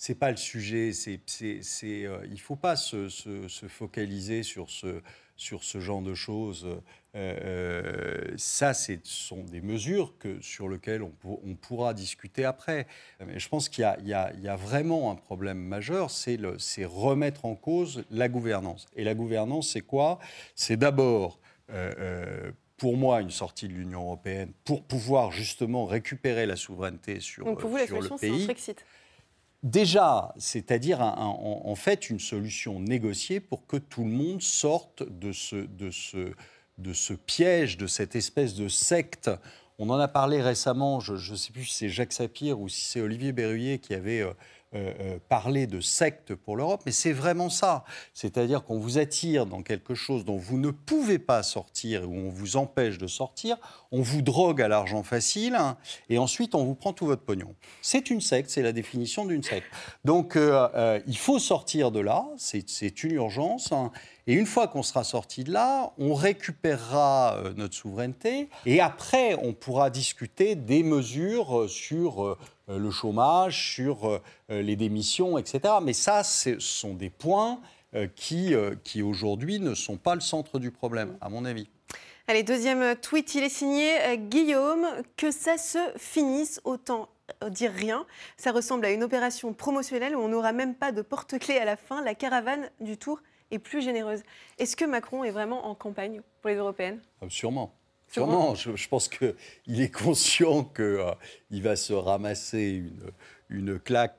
c'est 0.00 0.14
pas 0.14 0.30
le 0.30 0.38
sujet. 0.38 0.94
C'est, 0.94 1.20
c'est, 1.26 2.06
euh, 2.06 2.22
il 2.24 2.32
ne 2.32 2.36
faut 2.38 2.56
pas 2.56 2.74
se, 2.74 3.10
se, 3.10 3.68
focaliser 3.68 4.42
sur 4.42 4.70
ce, 4.70 5.02
sur 5.36 5.62
ce 5.62 5.78
genre 5.78 6.00
de 6.00 6.14
choses. 6.14 6.64
Euh, 6.64 6.80
euh, 7.14 8.34
ça, 8.38 8.72
ce 8.72 8.94
sont 9.02 9.44
des 9.44 9.60
mesures 9.60 10.16
que, 10.18 10.40
sur 10.40 10.70
lesquelles 10.70 11.02
on, 11.02 11.12
on 11.22 11.54
pourra 11.54 11.92
discuter 11.92 12.46
après. 12.46 12.86
Mais 13.26 13.38
je 13.38 13.46
pense 13.50 13.68
qu'il 13.68 13.82
y 13.82 13.84
a, 13.84 13.98
il 14.00 14.08
y 14.08 14.14
a, 14.14 14.32
il 14.32 14.40
y 14.40 14.48
a 14.48 14.56
vraiment 14.56 15.10
un 15.10 15.16
problème 15.16 15.58
majeur, 15.58 16.10
c'est, 16.10 16.38
le, 16.38 16.58
c'est 16.58 16.86
remettre 16.86 17.44
en 17.44 17.54
cause 17.54 18.02
la 18.10 18.30
gouvernance. 18.30 18.86
Et 18.96 19.04
la 19.04 19.14
gouvernance, 19.14 19.72
c'est 19.72 19.82
quoi? 19.82 20.18
C'est 20.54 20.78
d'abord 20.78 21.40
pour 22.78 22.96
moi, 22.96 23.20
une 23.20 23.30
sortie 23.30 23.68
de 23.68 23.74
l'Union 23.74 24.00
européenne 24.04 24.52
pour 24.64 24.82
pouvoir 24.82 25.30
justement 25.30 25.84
récupérer 25.84 26.46
la 26.46 26.56
souveraineté 26.56 27.20
sur, 27.20 27.44
Donc 27.44 27.60
pour 27.60 27.68
vous, 27.68 27.76
la 27.76 27.86
solution, 27.86 28.16
C'est 28.16 28.30
un 28.30 28.44
Brexit. 28.46 28.86
Déjà, 29.62 30.34
c'est-à-dire 30.38 31.00
en, 31.02 31.74
fait 31.74 32.08
une 32.08 32.18
solution 32.18 32.80
négociée 32.80 33.40
pour 33.40 33.66
que 33.66 33.76
tout 33.76 34.04
le 34.04 34.10
monde 34.10 34.40
sorte 34.40 35.02
de 35.02 35.32
ce, 35.32 37.12
piège, 37.14 37.76
de 37.76 37.86
cette 37.86 38.16
espèce 38.16 38.54
de 38.54 38.68
secte. 38.68 39.30
On 39.78 39.90
en 39.90 39.98
a 39.98 40.08
parlé 40.08 40.40
récemment, 40.40 41.00
je 41.00 41.12
ne 41.12 41.36
sais 41.36 41.52
plus 41.52 41.64
si 41.64 41.74
c'est 41.76 41.88
Jacques 41.90 42.14
Sapir 42.14 42.58
ou 42.58 42.70
si 42.70 42.80
c'est 42.80 43.00
Olivier 43.02 43.32
Berruyer 43.32 43.78
qui 43.78 43.92
avait 43.92 44.20
euh, 44.20 44.32
euh, 44.72 44.92
euh, 45.00 45.18
parler 45.28 45.66
de 45.66 45.80
secte 45.80 46.32
pour 46.36 46.56
l'Europe, 46.56 46.82
mais 46.86 46.92
c'est 46.92 47.10
vraiment 47.12 47.50
ça. 47.50 47.82
C'est-à-dire 48.14 48.62
qu'on 48.62 48.78
vous 48.78 48.98
attire 48.98 49.44
dans 49.44 49.62
quelque 49.62 49.96
chose 49.96 50.24
dont 50.24 50.36
vous 50.36 50.58
ne 50.58 50.70
pouvez 50.70 51.18
pas 51.18 51.42
sortir, 51.42 52.08
ou 52.08 52.14
on 52.14 52.28
vous 52.28 52.56
empêche 52.56 52.96
de 52.96 53.08
sortir, 53.08 53.56
on 53.90 54.00
vous 54.00 54.22
drogue 54.22 54.62
à 54.62 54.68
l'argent 54.68 55.02
facile, 55.02 55.56
hein, 55.56 55.76
et 56.08 56.18
ensuite 56.18 56.54
on 56.54 56.64
vous 56.64 56.76
prend 56.76 56.92
tout 56.92 57.04
votre 57.04 57.22
pognon. 57.22 57.56
C'est 57.82 58.10
une 58.10 58.20
secte, 58.20 58.48
c'est 58.48 58.62
la 58.62 58.70
définition 58.70 59.24
d'une 59.24 59.42
secte. 59.42 59.66
Donc 60.04 60.36
euh, 60.36 61.00
il 61.08 61.18
faut 61.18 61.40
sortir 61.40 61.90
de 61.90 61.98
là, 61.98 62.28
c'est 62.38 63.02
une 63.02 63.10
urgence. 63.10 63.72
Hein. 63.72 63.90
Et 64.28 64.34
une 64.34 64.46
fois 64.46 64.68
qu'on 64.68 64.84
sera 64.84 65.02
sorti 65.02 65.42
de 65.42 65.52
là, 65.52 65.92
on 65.98 66.14
récupérera 66.14 67.42
notre 67.56 67.74
souveraineté 67.74 68.48
et 68.66 68.80
après, 68.80 69.34
on 69.42 69.52
pourra 69.52 69.90
discuter 69.90 70.54
des 70.54 70.84
mesures 70.84 71.68
sur 71.68 72.36
le 72.78 72.90
chômage, 72.90 73.74
sur 73.74 74.08
euh, 74.08 74.20
les 74.48 74.76
démissions, 74.76 75.38
etc. 75.38 75.74
Mais 75.82 75.92
ça, 75.92 76.24
ce 76.24 76.58
sont 76.58 76.94
des 76.94 77.10
points 77.10 77.60
euh, 77.94 78.06
qui, 78.14 78.54
qui 78.84 79.02
aujourd'hui 79.02 79.58
ne 79.60 79.74
sont 79.74 79.96
pas 79.96 80.14
le 80.14 80.20
centre 80.20 80.58
du 80.58 80.70
problème, 80.70 81.16
à 81.20 81.28
mon 81.28 81.44
avis. 81.44 81.68
Allez, 82.26 82.42
deuxième 82.42 82.94
tweet, 82.96 83.34
il 83.34 83.42
est 83.42 83.48
signé 83.48 83.92
Guillaume, 84.16 84.86
que 85.16 85.32
ça 85.32 85.58
se 85.58 85.78
finisse 85.96 86.60
autant 86.64 87.08
dire 87.48 87.72
rien. 87.72 88.06
Ça 88.36 88.52
ressemble 88.52 88.84
à 88.84 88.92
une 88.92 89.02
opération 89.02 89.52
promotionnelle 89.52 90.14
où 90.14 90.20
on 90.20 90.28
n'aura 90.28 90.52
même 90.52 90.74
pas 90.74 90.92
de 90.92 91.02
porte-clés 91.02 91.58
à 91.58 91.64
la 91.64 91.76
fin. 91.76 92.02
La 92.04 92.14
caravane 92.14 92.70
du 92.80 92.96
tour 92.96 93.20
est 93.50 93.58
plus 93.58 93.82
généreuse. 93.82 94.22
Est-ce 94.58 94.76
que 94.76 94.84
Macron 94.84 95.24
est 95.24 95.30
vraiment 95.30 95.66
en 95.66 95.74
campagne 95.74 96.20
pour 96.40 96.50
les 96.50 96.56
européennes? 96.56 97.00
Sûrement. 97.28 97.74
Sûrement, 98.10 98.56
je, 98.56 98.74
je 98.74 98.88
pense 98.88 99.08
qu'il 99.08 99.80
est 99.80 99.94
conscient 99.94 100.64
qu'il 100.64 100.84
euh, 100.84 101.14
va 101.52 101.76
se 101.76 101.92
ramasser 101.92 102.82
une, 103.48 103.78
claque 103.78 104.16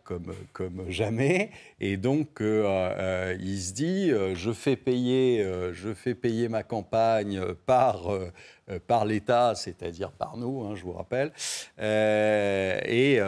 comme, 0.53 0.89
jamais. 0.89 1.51
Et 1.81 1.97
donc, 1.97 2.39
euh, 2.39 2.63
euh, 2.65 3.37
il 3.41 3.61
se 3.61 3.73
dit, 3.73 4.09
je, 4.09 4.53
fais 4.53 4.77
payer, 4.77 5.45
je 5.73 5.93
fais 5.93 6.15
payer 6.15 6.47
ma 6.47 6.63
campagne 6.63 7.41
par, 7.65 8.09
par 8.87 9.03
l'État, 9.03 9.55
c'est-à-dire 9.55 10.11
par 10.11 10.37
nous, 10.37 10.63
hein, 10.63 10.75
je 10.75 10.83
vous 10.83 10.93
rappelle. 10.93 11.33
et, 11.79 13.19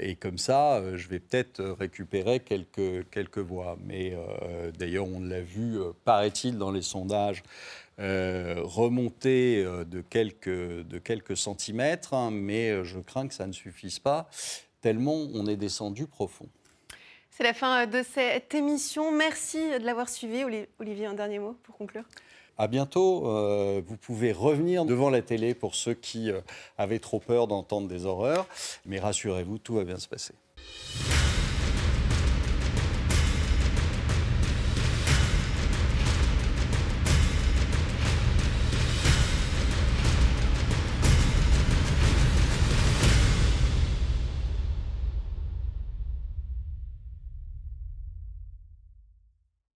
et 0.00 0.14
comme 0.16 0.38
ça, 0.38 0.82
je 0.94 1.08
vais 1.08 1.20
peut-être 1.20 1.62
récupérer 1.78 2.40
quelques, 2.40 3.08
quelques 3.10 3.38
voix. 3.38 3.78
Mais 3.82 4.14
d'ailleurs, 4.78 5.06
on 5.06 5.20
l'a 5.20 5.40
vu, 5.40 5.78
paraît-il, 6.04 6.58
dans 6.58 6.70
les 6.70 6.82
sondages. 6.82 7.42
Euh, 8.00 8.60
remonter 8.62 9.62
euh, 9.62 9.84
de 9.84 10.00
quelques, 10.00 10.48
de 10.48 10.98
quelques 10.98 11.36
centimètres, 11.36 12.14
hein, 12.14 12.30
mais 12.32 12.70
euh, 12.70 12.82
je 12.82 12.98
crains 12.98 13.28
que 13.28 13.34
ça 13.34 13.46
ne 13.46 13.52
suffise 13.52 13.98
pas, 13.98 14.30
tellement 14.80 15.28
on 15.34 15.46
est 15.46 15.56
descendu 15.56 16.06
profond. 16.06 16.48
C'est 17.28 17.42
la 17.44 17.52
fin 17.52 17.86
de 17.86 18.02
cette 18.02 18.54
émission. 18.54 19.12
Merci 19.12 19.58
de 19.78 19.84
l'avoir 19.84 20.08
suivi. 20.08 20.44
Olivier, 20.78 21.06
un 21.06 21.14
dernier 21.14 21.40
mot 21.40 21.56
pour 21.62 21.76
conclure? 21.76 22.04
À 22.56 22.68
bientôt. 22.68 23.22
vous 23.86 23.96
pouvez 23.96 24.32
revenir 24.32 24.84
devant 24.84 25.08
la 25.08 25.22
télé 25.22 25.54
pour 25.54 25.74
ceux 25.74 25.94
qui 25.94 26.30
avaient 26.76 26.98
trop 26.98 27.18
peur 27.18 27.46
d'entendre 27.46 27.88
des 27.88 28.04
horreurs. 28.04 28.46
Mais 28.84 28.98
rassurez-vous, 28.98 29.56
tout 29.56 29.74
va 29.74 29.84
bien 29.84 29.98
se 29.98 30.08
passer. 30.08 30.34